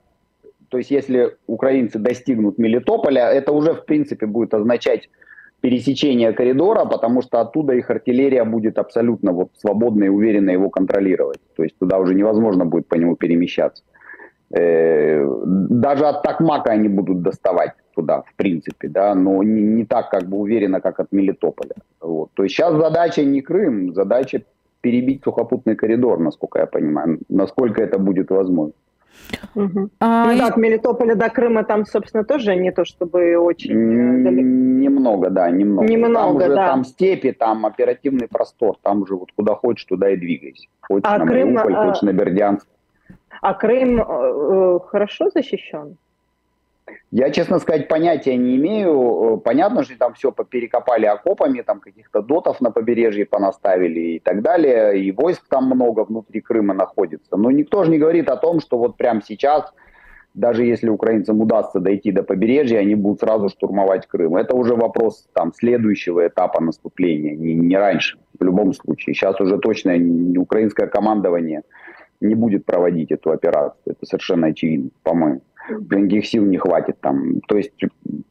то 0.70 0.78
есть 0.78 0.92
если 0.92 1.36
украинцы 1.46 2.00
достигнут 2.00 2.58
Мелитополя, 2.58 3.32
это 3.32 3.52
уже, 3.52 3.74
в 3.74 3.86
принципе, 3.86 4.26
будет 4.26 4.54
означать 4.54 5.10
пересечение 5.62 6.34
коридора, 6.34 6.86
потому 6.86 7.22
что 7.22 7.40
оттуда 7.40 7.74
их 7.74 7.90
артиллерия 7.90 8.44
будет 8.44 8.78
абсолютно 8.78 9.32
вот 9.32 9.50
свободно 9.58 10.06
и 10.06 10.10
уверенно 10.10 10.50
его 10.52 10.70
контролировать. 10.70 11.40
То 11.56 11.64
есть 11.64 11.78
туда 11.78 12.00
уже 12.00 12.16
невозможно 12.16 12.66
будет 12.66 12.88
по 12.88 12.96
нему 12.96 13.16
перемещаться. 13.16 13.84
Э, 14.52 15.26
даже 15.46 16.06
от 16.06 16.24
Такмака 16.24 16.72
они 16.72 16.90
будут 16.90 17.22
доставать 17.22 17.74
туда, 17.96 18.22
в 18.22 18.34
принципе, 18.36 18.88
да, 18.88 19.16
но 19.16 19.44
не, 19.44 19.62
не 19.62 19.86
так 19.86 20.10
как 20.10 20.24
бы 20.28 20.38
уверенно, 20.38 20.82
как 20.82 21.00
от 21.00 21.12
Мелитополя. 21.12 21.76
Вот. 22.02 22.30
То 22.34 22.44
есть 22.44 22.56
сейчас 22.56 22.74
задача 22.76 23.24
не 23.24 23.42
Крым, 23.42 23.94
задача 23.94 24.44
перебить 24.82 25.24
сухопутный 25.24 25.76
коридор, 25.76 26.20
насколько 26.20 26.60
я 26.60 26.66
понимаю, 26.66 27.20
насколько 27.30 27.82
это 27.82 27.98
будет 28.00 28.30
возможно. 28.30 28.74
Угу. 29.56 29.90
А, 30.00 30.32
ну 30.32 30.38
да, 30.38 30.48
от 30.48 30.58
Мелитополя 30.58 31.16
до 31.16 31.30
Крыма 31.30 31.64
там, 31.64 31.86
собственно, 31.86 32.24
тоже 32.24 32.56
не 32.56 32.72
то 32.72 32.84
чтобы 32.84 33.38
очень 33.38 33.72
э, 33.72 34.24
далеко. 34.24 34.42
Немного, 34.42 35.30
да, 35.30 35.50
немного. 35.50 35.88
Немного, 35.88 36.16
там 36.16 36.36
уже 36.36 36.48
да. 36.50 36.68
там 36.68 36.84
степи, 36.84 37.32
там 37.32 37.66
оперативный 37.66 38.28
простор, 38.28 38.78
там 38.82 39.04
уже 39.04 39.16
вот 39.16 39.30
куда 39.36 39.56
хочешь, 39.56 39.86
туда 39.86 40.10
и 40.10 40.18
двигайся. 40.18 40.68
Хочешь 40.82 41.04
а 41.04 41.20
на 41.20 41.28
Крым, 41.28 41.54
Мариуполь, 41.54 41.76
а... 41.76 41.88
хочешь 41.88 42.02
на 42.02 42.14
Бердянск. 42.14 42.68
А 43.42 43.54
Крым 43.54 44.00
э, 44.00 44.04
э, 44.04 44.80
хорошо 44.88 45.30
защищен? 45.30 45.98
Я, 47.12 47.30
честно 47.30 47.60
сказать, 47.60 47.88
понятия 47.88 48.36
не 48.36 48.56
имею. 48.58 49.36
Э, 49.36 49.38
понятно, 49.38 49.84
что 49.84 49.98
там 49.98 50.14
все 50.14 50.32
перекопали 50.32 51.06
окопами, 51.06 51.62
там 51.62 51.80
каких-то 51.80 52.22
дотов 52.22 52.60
на 52.62 52.72
побережье 52.72 53.26
понаставили 53.26 54.00
и 54.00 54.20
так 54.20 54.42
далее, 54.42 55.00
и 55.00 55.12
войск 55.12 55.48
там 55.48 55.66
много 55.66 56.04
внутри 56.04 56.42
Крыма 56.42 56.74
находится. 56.74 57.38
Но 57.38 57.52
никто 57.52 57.84
же 57.84 57.92
не 57.92 58.00
говорит 58.00 58.30
о 58.30 58.38
том, 58.38 58.60
что 58.60 58.78
вот 58.78 58.98
прямо 58.98 59.22
сейчас 59.22 59.74
даже 60.34 60.66
если 60.66 60.90
украинцам 60.90 61.42
удастся 61.42 61.80
дойти 61.80 62.12
до 62.12 62.24
побережья, 62.24 62.80
они 62.80 62.96
будут 62.96 63.20
сразу 63.20 63.50
штурмовать 63.50 64.08
Крым. 64.08 64.36
Это 64.36 64.56
уже 64.56 64.76
вопрос 64.76 65.28
там, 65.34 65.54
следующего 65.54 66.28
этапа 66.28 66.62
наступления, 66.62 67.36
не, 67.36 67.54
не 67.54 67.78
раньше, 67.78 68.18
в 68.40 68.44
любом 68.44 68.74
случае. 68.74 69.14
Сейчас 69.14 69.40
уже 69.40 69.60
точно 69.60 69.94
украинское 70.40 70.88
командование 70.88 71.62
не 72.20 72.36
будет 72.36 72.66
проводить 72.66 73.12
эту 73.12 73.32
операцию. 73.32 73.80
Это 73.86 74.06
совершенно 74.06 74.48
очевидно, 74.48 74.90
по-моему 75.04 75.42
никаких 75.70 76.26
сил 76.26 76.46
не 76.46 76.58
хватит 76.58 77.00
там. 77.02 77.42
То 77.48 77.58
есть 77.58 77.74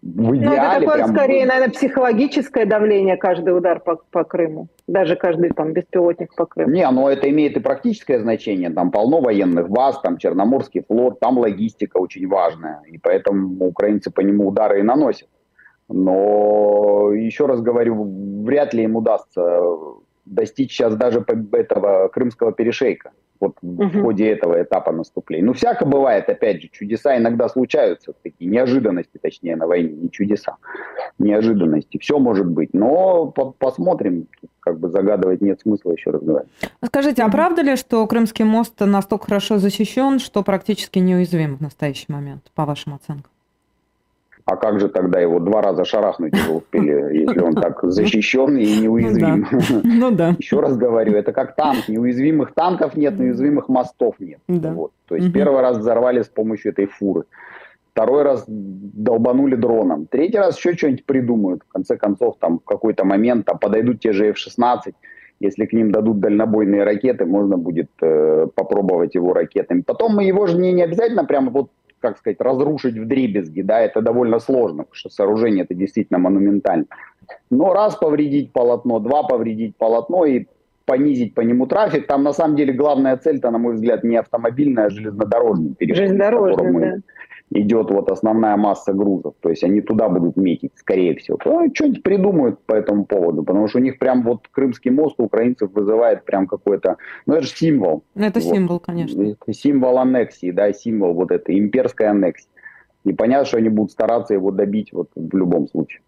в 0.03 0.37
идеале... 0.37 0.47
Ну, 0.47 0.53
это 0.53 0.81
такое 0.81 0.95
прям... 0.97 1.09
скорее, 1.09 1.47
наверное, 1.47 1.73
психологическое 1.73 2.67
давление, 2.67 3.17
каждый 3.17 3.57
удар 3.57 3.81
по, 3.81 3.97
по 4.11 4.25
Крыму. 4.25 4.69
Даже 4.87 5.17
каждый 5.17 5.51
там 5.51 5.73
беспилотник 5.73 6.35
по 6.35 6.47
Крыму. 6.47 6.71
Не, 6.71 6.89
но 6.91 7.11
это 7.11 7.29
имеет 7.31 7.57
и 7.57 7.61
практическое 7.61 8.21
значение. 8.21 8.71
Там 8.71 8.91
полно 8.91 9.21
военных 9.21 9.69
баз, 9.69 10.01
там 10.01 10.19
Черноморский 10.19 10.85
флот, 10.87 11.21
там 11.21 11.39
логистика 11.39 11.99
очень 11.99 12.29
важная. 12.29 12.83
И 12.89 12.99
поэтому 12.99 13.67
украинцы 13.67 14.11
по 14.11 14.21
нему 14.21 14.49
удары 14.49 14.81
и 14.81 14.83
наносят. 14.83 15.29
Но, 15.89 17.13
еще 17.13 17.47
раз 17.47 17.61
говорю, 17.61 18.43
вряд 18.45 18.73
ли 18.75 18.85
им 18.85 18.97
удастся 18.97 19.61
достичь 20.25 20.73
сейчас 20.73 20.95
даже 20.95 21.25
этого 21.53 22.09
крымского 22.09 22.53
перешейка 22.53 23.11
вот 23.43 23.57
угу. 23.61 23.85
в 23.85 24.03
ходе 24.03 24.29
этого 24.29 24.63
этапа 24.63 24.93
наступления. 24.93 25.45
Ну, 25.45 25.53
всяко 25.53 25.85
бывает, 25.85 26.29
опять 26.29 26.63
же, 26.63 26.69
чудеса 26.69 27.17
иногда 27.17 27.49
случаются, 27.49 28.15
такие 28.23 28.49
неожиданности, 28.49 29.19
точнее, 29.21 29.57
на 29.57 29.67
войне, 29.67 29.91
не 29.91 30.11
чудеса, 30.11 30.57
неожиданности. 31.19 31.99
Все 31.99 32.19
может 32.19 32.49
быть, 32.49 32.73
но 32.73 33.27
по 33.27 33.51
посмотрим, 33.51 34.29
как 34.61 34.79
бы 34.79 34.89
загадывать 34.89 35.41
нет 35.41 35.61
смысла, 35.61 35.91
еще 35.91 36.11
раз 36.11 36.23
говорю. 36.23 36.47
Скажите, 36.85 37.23
а 37.23 37.29
правда 37.29 37.63
ли, 37.63 37.77
что 37.77 38.07
Крымский 38.07 38.45
мост 38.45 38.79
настолько 38.79 39.27
хорошо 39.27 39.59
защищен, 39.59 40.21
что 40.21 40.43
практически 40.43 41.01
неуязвим 41.01 41.57
в 41.57 41.61
настоящий 41.61 42.07
момент, 42.09 42.45
по 42.55 42.65
вашим 42.65 42.95
оценкам? 42.95 43.32
А 44.45 44.57
как 44.57 44.81
же 44.81 44.89
тогда 44.89 45.21
его 45.21 45.39
два 45.39 45.63
раза 45.63 45.85
шарахнуть 45.85 46.35
его 46.37 46.57
успели, 46.57 47.17
если 47.27 47.41
он 47.41 47.55
так 47.55 47.81
защищен 47.83 48.57
и 48.57 48.81
неуязвим? 48.81 49.47
Ну 49.85 50.11
да. 50.11 50.31
Ну 50.31 50.37
Еще 50.39 50.61
раз 50.61 50.77
говорю, 50.77 51.15
это 51.15 51.33
как 51.33 51.55
танк. 51.55 51.89
Неуязвимых 51.89 52.53
танков 52.55 52.97
нет, 52.97 53.19
неуязвимых 53.19 53.69
мостов 53.69 54.17
нет. 54.19 54.41
Вот. 54.49 54.93
То 55.07 55.17
есть 55.17 55.33
первый 55.33 55.61
раз 55.61 55.79
взорвали 55.79 56.23
с 56.23 56.29
помощью 56.29 56.73
этой 56.73 56.87
фуры. 56.87 57.25
Второй 57.93 58.23
раз 58.23 58.45
долбанули 58.49 59.55
дроном. 59.55 60.07
Третий 60.07 60.39
раз 60.39 60.57
еще 60.57 60.73
что-нибудь 60.73 61.05
придумают. 61.05 61.63
В 61.69 61.73
конце 61.73 61.97
концов, 61.97 62.37
там 62.41 62.59
в 62.59 62.65
какой-то 62.65 63.05
момент 63.05 63.45
там, 63.45 63.59
подойдут 63.59 64.01
те 64.01 64.13
же 64.13 64.29
F-16. 64.29 64.95
Если 65.41 65.67
к 65.67 65.73
ним 65.75 65.93
дадут 65.93 66.21
дальнобойные 66.21 66.85
ракеты, 66.85 67.27
можно 67.27 67.59
будет 67.59 67.91
э, 68.01 68.47
попробовать 68.55 69.15
его 69.15 69.35
ракетами. 69.35 69.83
Потом 69.83 70.15
мы 70.15 70.25
его 70.25 70.47
же 70.47 70.57
не, 70.57 70.73
не 70.73 70.83
обязательно 70.83 71.25
прямо 71.25 71.51
вот 71.51 71.69
как 72.03 72.19
сказать, 72.19 72.41
разрушить 72.41 72.99
в 72.99 73.07
дребезги, 73.07 73.63
да, 73.63 73.81
это 73.81 74.03
довольно 74.03 74.41
сложно, 74.41 74.83
потому 74.83 74.95
что 74.95 75.09
сооружение 75.09 75.65
это 75.65 75.75
действительно 75.75 76.19
монументально. 76.19 76.87
Но 77.51 77.73
раз 77.73 77.95
повредить 77.97 78.53
полотно, 78.53 78.99
два 78.99 79.23
повредить 79.23 79.77
полотно 79.77 80.27
и 80.27 80.47
понизить 80.85 81.35
по 81.35 81.41
нему 81.41 81.67
трафик, 81.67 82.07
там 82.07 82.23
на 82.23 82.33
самом 82.33 82.57
деле 82.57 82.73
главная 82.73 83.17
цель-то, 83.17 83.51
на 83.51 83.59
мой 83.59 83.75
взгляд, 83.75 84.05
не 84.05 84.17
автомобильная, 84.17 84.87
а 84.87 84.91
железнодорожный 84.91 85.75
переход. 85.75 85.97
Железнодорожный, 85.97 86.81
да 86.81 86.97
идет 87.55 87.91
вот 87.91 88.11
основная 88.11 88.57
масса 88.57 88.93
грузов. 88.93 89.35
То 89.41 89.51
есть 89.51 89.65
они 89.65 89.81
туда 89.81 90.09
будут 90.09 90.37
метить, 90.37 90.73
скорее 90.77 91.17
всего. 91.17 91.39
Ну, 91.45 91.71
что-нибудь 91.75 92.03
придумают 92.03 92.61
по 92.65 92.75
этому 92.75 93.05
поводу, 93.05 93.43
потому 93.43 93.69
что 93.69 93.79
у 93.79 93.83
них 93.83 93.99
прям 93.99 94.23
вот 94.23 94.49
Крымский 94.51 94.91
мост 94.91 95.17
у 95.19 95.25
украинцев 95.25 95.71
вызывает 95.73 96.25
прям 96.25 96.47
какой-то... 96.47 96.97
Ну, 97.27 97.35
это 97.35 97.43
же 97.43 97.51
символ. 97.51 98.05
Ну, 98.15 98.25
это 98.25 98.41
вот. 98.41 98.55
символ, 98.55 98.81
конечно. 98.81 99.37
Символ 99.51 99.99
аннексии, 99.99 100.51
да, 100.51 100.73
символ 100.73 101.15
вот 101.15 101.31
этой 101.31 101.59
имперской 101.59 102.07
аннексии. 102.07 102.49
И 103.05 103.13
понятно, 103.13 103.47
что 103.47 103.59
они 103.59 103.69
будут 103.69 103.91
стараться 103.91 104.35
его 104.35 104.51
добить 104.51 104.93
вот 104.93 105.11
в 105.15 105.37
любом 105.37 105.69
случае. 105.69 106.03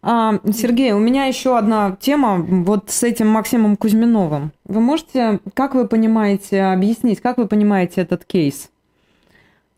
А, 0.00 0.38
Сергей, 0.52 0.92
у 0.92 0.98
меня 0.98 1.24
еще 1.24 1.58
одна 1.58 1.96
тема 2.00 2.36
вот 2.36 2.90
с 2.90 3.02
этим 3.02 3.28
Максимом 3.28 3.76
Кузьминовым. 3.76 4.52
Вы 4.64 4.80
можете, 4.80 5.40
как 5.54 5.74
вы 5.74 5.88
понимаете, 5.88 6.62
объяснить, 6.62 7.20
как 7.20 7.36
вы 7.36 7.46
понимаете 7.46 8.02
этот 8.02 8.24
кейс? 8.24 8.70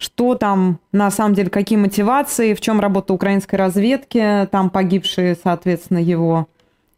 что 0.00 0.34
там 0.34 0.80
на 0.92 1.10
самом 1.10 1.34
деле, 1.34 1.50
какие 1.50 1.78
мотивации, 1.78 2.54
в 2.54 2.60
чем 2.60 2.80
работа 2.80 3.12
украинской 3.12 3.56
разведки, 3.56 4.48
там 4.50 4.70
погибшие, 4.70 5.36
соответственно, 5.40 5.98
его 5.98 6.48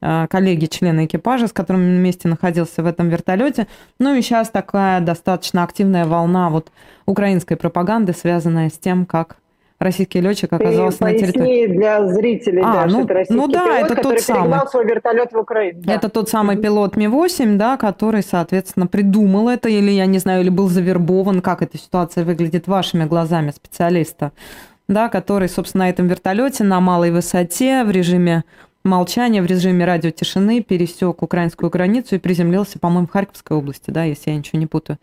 э, 0.00 0.28
коллеги, 0.30 0.66
члены 0.66 1.06
экипажа, 1.06 1.48
с 1.48 1.52
которыми 1.52 1.82
он 1.82 1.96
вместе 1.96 2.28
находился 2.28 2.80
в 2.80 2.86
этом 2.86 3.08
вертолете. 3.08 3.66
Ну 3.98 4.14
и 4.14 4.22
сейчас 4.22 4.50
такая 4.50 5.00
достаточно 5.00 5.64
активная 5.64 6.06
волна 6.06 6.48
вот 6.48 6.70
украинской 7.04 7.56
пропаганды, 7.56 8.12
связанная 8.12 8.70
с 8.70 8.78
тем, 8.78 9.04
как 9.04 9.36
российский 9.82 10.20
летчик 10.20 10.52
оказался 10.52 10.98
Ты 10.98 11.04
на 11.04 11.18
территории. 11.18 11.66
для 11.66 12.06
зрителей, 12.06 12.62
а, 12.64 12.72
да, 12.72 12.86
ну, 12.86 13.04
что 13.04 13.14
это 13.14 13.32
ну 13.32 13.48
да, 13.48 13.64
пилот, 13.64 13.78
это 13.78 13.94
который 13.94 14.16
тот 14.16 14.24
самый. 14.24 14.68
свой 14.68 14.86
вертолет 14.86 15.32
в 15.32 15.38
Украине. 15.38 15.80
Да. 15.84 15.94
Это 15.94 16.08
тот 16.08 16.28
самый 16.28 16.56
пилот 16.56 16.96
Ми-8, 16.96 17.56
да, 17.56 17.76
который, 17.76 18.22
соответственно, 18.22 18.86
придумал 18.86 19.48
это, 19.48 19.68
или, 19.68 19.90
я 19.90 20.06
не 20.06 20.18
знаю, 20.18 20.42
или 20.42 20.50
был 20.50 20.68
завербован, 20.68 21.40
как 21.40 21.62
эта 21.62 21.78
ситуация 21.78 22.24
выглядит 22.24 22.66
вашими 22.66 23.04
глазами 23.04 23.50
специалиста, 23.50 24.32
да, 24.88 25.08
который, 25.08 25.48
собственно, 25.48 25.84
на 25.84 25.90
этом 25.90 26.06
вертолете 26.06 26.64
на 26.64 26.80
малой 26.80 27.10
высоте 27.10 27.84
в 27.84 27.90
режиме 27.90 28.44
молчания, 28.84 29.42
в 29.42 29.46
режиме 29.46 29.84
радиотишины 29.84 30.62
пересек 30.62 31.22
украинскую 31.22 31.70
границу 31.70 32.16
и 32.16 32.18
приземлился, 32.18 32.78
по-моему, 32.78 33.06
в 33.06 33.10
Харьковской 33.10 33.56
области, 33.56 33.90
да, 33.90 34.04
если 34.04 34.30
я 34.30 34.36
ничего 34.36 34.58
не 34.58 34.66
путаю. 34.66 34.98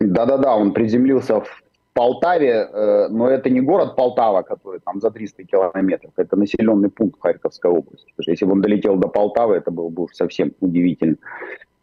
Да-да-да, 0.00 0.54
он 0.54 0.72
приземлился 0.72 1.40
в 1.40 1.62
Полтаве, 1.98 2.68
э, 2.72 3.08
но 3.10 3.28
это 3.28 3.50
не 3.50 3.60
город 3.60 3.96
Полтава, 3.96 4.42
который 4.42 4.78
там 4.84 5.00
за 5.00 5.10
300 5.10 5.42
километров, 5.42 6.12
это 6.16 6.36
населенный 6.36 6.90
пункт 6.90 7.20
Харьковской 7.20 7.72
области. 7.72 8.12
Если 8.24 8.46
бы 8.46 8.52
он 8.52 8.60
долетел 8.60 8.96
до 8.96 9.08
Полтавы, 9.08 9.56
это 9.56 9.72
было 9.72 9.88
бы 9.88 10.04
уж 10.04 10.14
совсем 10.14 10.52
удивительно. 10.60 11.16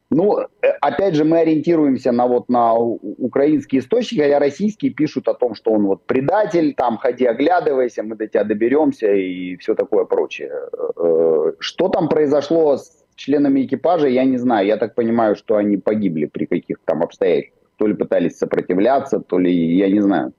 Ну, 0.10 0.40
э, 0.40 0.68
опять 0.80 1.16
же, 1.16 1.26
мы 1.26 1.40
ориентируемся 1.40 2.14
на 2.14 2.28
вот 2.28 2.48
на 2.48 2.76
украинские 2.76 3.82
источники, 3.82 4.22
а 4.22 4.40
российские 4.40 4.94
пишут 4.94 5.28
о 5.28 5.34
том, 5.34 5.54
что 5.54 5.72
он 5.72 5.86
вот 5.86 6.06
предатель, 6.06 6.74
там 6.76 6.98
ходи 6.98 7.26
оглядывайся, 7.26 8.02
мы 8.02 8.16
до 8.16 8.26
тебя 8.26 8.46
доберемся 8.46 9.12
и 9.12 9.58
все 9.58 9.76
такое 9.76 10.06
прочее. 10.06 10.52
Э, 10.96 11.52
что 11.60 11.90
там 11.90 12.08
произошло 12.08 12.78
с 12.78 13.04
членами 13.16 13.66
экипажа, 13.66 14.08
я 14.08 14.24
не 14.24 14.38
знаю. 14.38 14.66
Я 14.66 14.78
так 14.78 14.96
понимаю, 14.96 15.36
что 15.36 15.58
они 15.58 15.76
погибли 15.76 16.26
при 16.28 16.46
каких-то 16.46 16.84
там 16.86 17.04
обстоятельствах 17.04 17.65
то 17.78 17.88
ли 17.88 17.94
пытались 17.94 18.38
сопротивляться, 18.38 19.20
то 19.20 19.40
ли 19.40 19.52
я 19.52 19.90
не 19.90 20.02
знаю, 20.02 20.34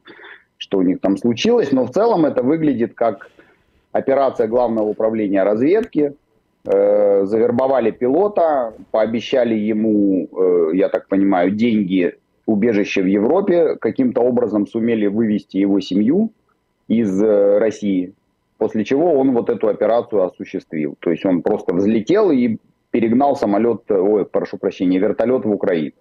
что 0.56 0.78
у 0.78 0.82
них 0.82 1.00
там 1.00 1.16
случилось, 1.16 1.72
но 1.72 1.84
в 1.84 1.90
целом 1.90 2.24
это 2.24 2.42
выглядит 2.42 2.94
как 2.94 3.30
операция 3.92 4.46
Главного 4.46 4.86
управления 4.86 5.42
разведки. 5.42 6.14
Э, 6.64 7.24
завербовали 7.26 7.92
пилота, 7.92 8.74
пообещали 8.90 9.54
ему, 9.54 10.28
э, 10.36 10.70
я 10.74 10.88
так 10.88 11.06
понимаю, 11.06 11.52
деньги, 11.52 12.14
убежище 12.44 13.02
в 13.02 13.06
Европе, 13.06 13.76
каким-то 13.76 14.20
образом 14.20 14.66
сумели 14.66 15.06
вывести 15.06 15.58
его 15.58 15.78
семью 15.80 16.32
из 16.88 17.22
э, 17.22 17.58
России, 17.58 18.14
после 18.58 18.84
чего 18.84 19.12
он 19.14 19.32
вот 19.32 19.48
эту 19.48 19.68
операцию 19.68 20.24
осуществил. 20.24 20.96
То 20.98 21.10
есть 21.10 21.24
он 21.24 21.42
просто 21.42 21.72
взлетел 21.72 22.32
и 22.32 22.56
перегнал 22.90 23.36
самолет, 23.36 23.88
ой, 23.88 24.24
прошу 24.24 24.58
прощения, 24.58 24.98
вертолет 24.98 25.44
в 25.44 25.50
Украину. 25.52 25.92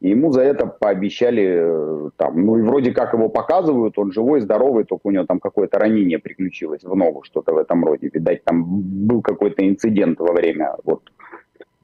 И 0.00 0.10
ему 0.10 0.30
за 0.30 0.42
это 0.42 0.66
пообещали, 0.66 1.44
э, 1.58 2.10
там, 2.16 2.44
ну 2.44 2.58
и 2.58 2.62
вроде 2.62 2.92
как 2.92 3.14
его 3.14 3.28
показывают, 3.28 3.98
он 3.98 4.12
живой, 4.12 4.40
здоровый, 4.40 4.84
только 4.84 5.06
у 5.06 5.10
него 5.10 5.24
там 5.24 5.40
какое-то 5.40 5.78
ранение 5.78 6.18
приключилось 6.18 6.84
в 6.84 6.94
ногу, 6.94 7.22
что-то 7.24 7.54
в 7.54 7.56
этом 7.56 7.84
роде. 7.84 8.10
Видать, 8.12 8.44
там 8.44 8.64
был 9.06 9.22
какой-то 9.22 9.66
инцидент 9.66 10.20
во 10.20 10.32
время 10.32 10.76
вот, 10.84 11.02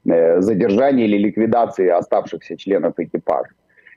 э, 0.05 0.41
задержания 0.41 1.05
или 1.05 1.17
ликвидации 1.17 1.87
оставшихся 1.87 2.55
членов 2.55 2.93
экипажа. 2.97 3.49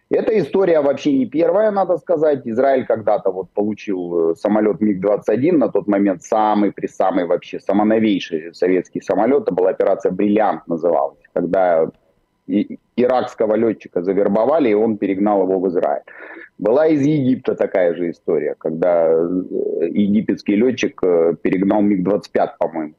Эта 0.08 0.38
история 0.38 0.80
вообще 0.80 1.12
не 1.12 1.26
первая, 1.26 1.70
надо 1.72 1.98
сказать. 1.98 2.46
Израиль 2.46 2.86
когда-то 2.86 3.32
вот 3.32 3.50
получил 3.50 4.30
э, 4.30 4.34
самолет 4.36 4.80
МиГ-21, 4.80 5.52
на 5.52 5.68
тот 5.68 5.88
момент 5.88 6.22
самый 6.22 6.72
при 6.72 6.86
самый 6.86 7.26
вообще 7.26 7.60
самоновейший 7.60 8.54
советский 8.54 9.00
самолет. 9.00 9.42
Это 9.42 9.52
была 9.52 9.70
операция 9.70 10.12
«Бриллиант» 10.12 10.66
называлась, 10.68 11.18
когда 11.34 11.90
иракского 12.96 13.56
летчика 13.56 14.02
завербовали, 14.02 14.70
и 14.70 14.74
он 14.74 14.98
перегнал 14.98 15.42
его 15.42 15.58
в 15.58 15.68
Израиль. 15.68 16.02
Была 16.58 16.86
из 16.86 17.02
Египта 17.02 17.54
такая 17.54 17.94
же 17.94 18.10
история, 18.10 18.54
когда 18.58 19.08
э, 19.08 19.88
египетский 19.90 20.56
летчик 20.56 21.00
э, 21.02 21.34
перегнал 21.42 21.82
МиГ-25, 21.82 22.48
по-моему, 22.58 22.94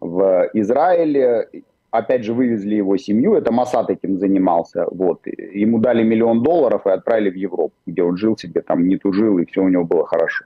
в 0.00 0.50
Израиле. 0.54 1.48
Опять 1.90 2.24
же, 2.24 2.34
вывезли 2.34 2.74
его 2.74 2.96
семью, 2.96 3.34
это 3.34 3.52
Масад 3.52 3.90
этим 3.90 4.18
занимался. 4.18 4.86
Вот. 4.90 5.26
Ему 5.26 5.78
дали 5.78 6.02
миллион 6.02 6.42
долларов 6.42 6.86
и 6.86 6.90
отправили 6.90 7.30
в 7.30 7.36
Европу, 7.36 7.74
где 7.86 8.02
он 8.02 8.16
жил 8.16 8.36
себе, 8.36 8.60
там 8.60 8.88
не 8.88 8.98
тужил, 8.98 9.38
и 9.38 9.46
все 9.46 9.62
у 9.62 9.68
него 9.68 9.84
было 9.84 10.04
хорошо. 10.04 10.44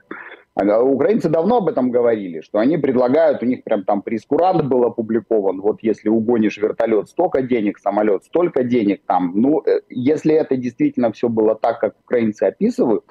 А 0.53 0.83
украинцы 0.83 1.29
давно 1.29 1.57
об 1.57 1.69
этом 1.69 1.91
говорили, 1.91 2.41
что 2.41 2.59
они 2.59 2.77
предлагают, 2.77 3.41
у 3.41 3.45
них 3.45 3.63
прям 3.63 3.85
там 3.85 4.01
прескурант 4.01 4.65
был 4.65 4.83
опубликован, 4.83 5.61
вот 5.61 5.81
если 5.81 6.09
угонишь 6.09 6.57
вертолет, 6.57 7.07
столько 7.07 7.41
денег, 7.41 7.79
самолет, 7.79 8.25
столько 8.25 8.63
денег 8.63 9.01
там. 9.05 9.31
Ну, 9.33 9.63
э, 9.65 9.79
если 9.89 10.35
это 10.35 10.57
действительно 10.57 11.13
все 11.13 11.29
было 11.29 11.55
так, 11.55 11.79
как 11.79 11.95
украинцы 12.03 12.43
описывают, 12.43 13.05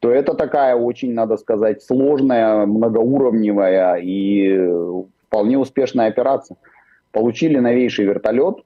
то 0.00 0.10
это 0.10 0.34
такая 0.34 0.74
очень, 0.74 1.14
надо 1.14 1.36
сказать, 1.36 1.82
сложная, 1.82 2.66
многоуровневая 2.66 3.96
и 4.02 4.58
вполне 5.28 5.58
успешная 5.58 6.08
операция. 6.08 6.56
Получили 7.12 7.58
новейший 7.58 8.04
вертолет, 8.04 8.64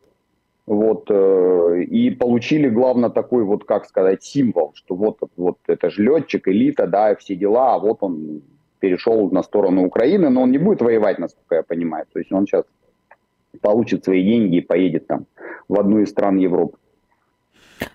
вот, 0.69 1.07
э, 1.11 1.83
и 1.85 2.11
получили, 2.11 2.69
главное, 2.69 3.09
такой 3.09 3.43
вот, 3.45 3.65
как 3.65 3.87
сказать, 3.87 4.23
символ, 4.23 4.73
что 4.75 4.95
вот, 4.95 5.19
вот 5.37 5.57
это 5.67 5.89
же 5.89 6.03
летчик, 6.03 6.47
элита, 6.47 6.87
да, 6.87 7.17
все 7.17 7.35
дела, 7.35 7.75
а 7.75 7.79
вот 7.79 7.99
он 8.03 8.43
перешел 8.79 9.31
на 9.31 9.43
сторону 9.43 9.87
Украины, 9.87 10.29
но 10.29 10.43
он 10.43 10.53
не 10.53 10.59
будет 10.59 10.83
воевать, 10.83 11.19
насколько 11.19 11.55
я 11.55 11.63
понимаю. 11.63 12.05
То 12.13 12.19
есть 12.19 12.31
он 12.33 12.47
сейчас 12.47 12.65
получит 13.63 14.05
свои 14.05 14.23
деньги 14.23 14.57
и 14.57 14.61
поедет 14.61 15.07
там 15.07 15.27
в 15.69 15.81
одну 15.81 16.01
из 16.01 16.11
стран 16.11 16.37
Европы. 16.37 16.77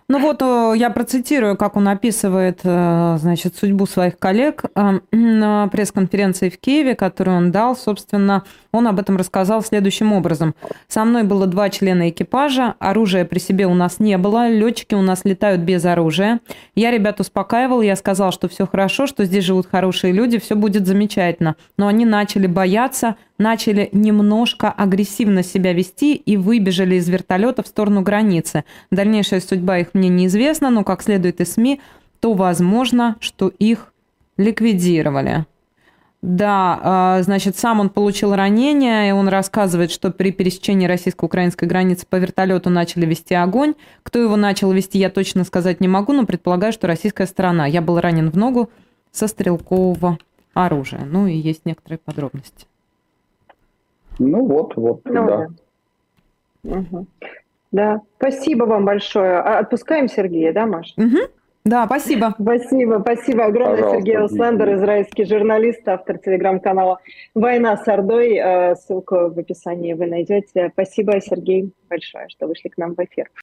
Ну 0.09 0.19
вот 0.19 0.41
э, 0.41 0.73
я 0.75 0.89
процитирую, 0.89 1.55
как 1.55 1.77
он 1.77 1.87
описывает, 1.87 2.59
э, 2.63 3.17
значит, 3.19 3.55
судьбу 3.55 3.85
своих 3.85 4.19
коллег 4.19 4.65
э, 4.75 4.99
на 5.11 5.67
пресс-конференции 5.69 6.49
в 6.49 6.59
Киеве, 6.59 6.95
которую 6.95 7.37
он 7.37 7.51
дал. 7.51 7.75
Собственно, 7.75 8.43
он 8.71 8.87
об 8.87 8.99
этом 8.99 9.15
рассказал 9.15 9.63
следующим 9.63 10.11
образом. 10.11 10.55
«Со 10.87 11.05
мной 11.05 11.23
было 11.23 11.47
два 11.47 11.69
члена 11.69 12.09
экипажа, 12.09 12.75
оружия 12.79 13.23
при 13.23 13.39
себе 13.39 13.65
у 13.65 13.73
нас 13.73 13.99
не 13.99 14.17
было, 14.17 14.49
летчики 14.49 14.93
у 14.93 15.01
нас 15.01 15.23
летают 15.23 15.61
без 15.61 15.85
оружия. 15.85 16.39
Я 16.75 16.91
ребят 16.91 17.19
успокаивал, 17.19 17.81
я 17.81 17.95
сказал, 17.95 18.31
что 18.31 18.49
все 18.49 18.67
хорошо, 18.67 19.07
что 19.07 19.23
здесь 19.23 19.45
живут 19.45 19.67
хорошие 19.71 20.11
люди, 20.11 20.37
все 20.37 20.55
будет 20.55 20.85
замечательно. 20.85 21.55
Но 21.77 21.87
они 21.87 22.05
начали 22.05 22.47
бояться, 22.47 23.15
начали 23.37 23.89
немножко 23.91 24.69
агрессивно 24.69 25.43
себя 25.43 25.73
вести 25.73 26.15
и 26.15 26.37
выбежали 26.37 26.95
из 26.95 27.09
вертолета 27.09 27.63
в 27.63 27.67
сторону 27.67 28.01
границы. 28.01 28.63
Дальнейшая 28.91 29.41
судьба 29.41 29.79
их 29.79 29.93
мне 29.93 30.09
неизвестна, 30.09 30.69
но, 30.69 30.83
как 30.83 31.01
следует 31.01 31.41
из 31.41 31.53
СМИ, 31.53 31.81
то 32.19 32.33
возможно, 32.33 33.17
что 33.19 33.47
их 33.47 33.93
ликвидировали. 34.37 35.45
Да, 36.23 36.79
а, 36.81 37.21
значит, 37.21 37.57
сам 37.57 37.81
он 37.81 37.89
получил 37.89 38.33
ранение, 38.33 39.09
и 39.09 39.11
он 39.11 39.27
рассказывает, 39.27 39.91
что 39.91 40.09
при 40.09 40.31
пересечении 40.31 40.87
российско-украинской 40.87 41.65
границы 41.65 42.05
по 42.09 42.15
вертолету 42.15 42.69
начали 42.69 43.05
вести 43.05 43.33
огонь. 43.33 43.73
Кто 44.03 44.19
его 44.19 44.37
начал 44.37 44.71
вести, 44.71 44.99
я 44.99 45.09
точно 45.09 45.43
сказать 45.43 45.81
не 45.81 45.89
могу, 45.89 46.13
но 46.13 46.25
предполагаю, 46.25 46.71
что 46.71 46.87
российская 46.87 47.27
сторона. 47.27 47.65
Я 47.65 47.81
был 47.81 47.99
ранен 47.99 48.31
в 48.31 48.37
ногу 48.37 48.69
со 49.11 49.27
стрелкового 49.27 50.17
оружия. 50.53 51.03
Ну 51.03 51.27
и 51.27 51.35
есть 51.35 51.65
некоторые 51.65 51.99
подробности. 51.99 52.67
Ну 54.19 54.45
вот, 54.45 54.75
вот, 54.75 55.01
ну, 55.05 55.27
да. 55.27 55.47
Да. 56.63 56.77
Угу. 56.79 57.07
да, 57.71 58.01
спасибо 58.17 58.63
вам 58.63 58.85
большое. 58.85 59.37
А 59.39 59.59
отпускаем 59.59 60.07
Сергея, 60.07 60.53
да, 60.53 60.65
Маша? 60.65 60.93
Угу. 60.97 61.17
Да, 61.65 61.85
спасибо. 61.85 62.35
Спасибо, 62.39 62.99
спасибо 63.01 63.45
огромное. 63.45 63.75
Пожалуйста. 63.77 63.99
Сергей 63.99 64.21
Услендер, 64.21 64.73
израильский 64.75 65.23
журналист, 65.23 65.87
автор 65.87 66.17
телеграм-канала 66.17 66.99
«Война 67.33 67.77
с 67.77 67.87
Ордой». 67.87 68.35
Э, 68.35 68.75
ссылку 68.75 69.29
в 69.29 69.39
описании 69.39 69.93
вы 69.93 70.07
найдете. 70.07 70.71
Спасибо, 70.73 71.21
Сергей, 71.21 71.71
большое, 71.89 72.27
что 72.27 72.47
вышли 72.47 72.67
к 72.67 72.77
нам 72.77 72.95
в 72.95 72.99
эфир. 72.99 73.29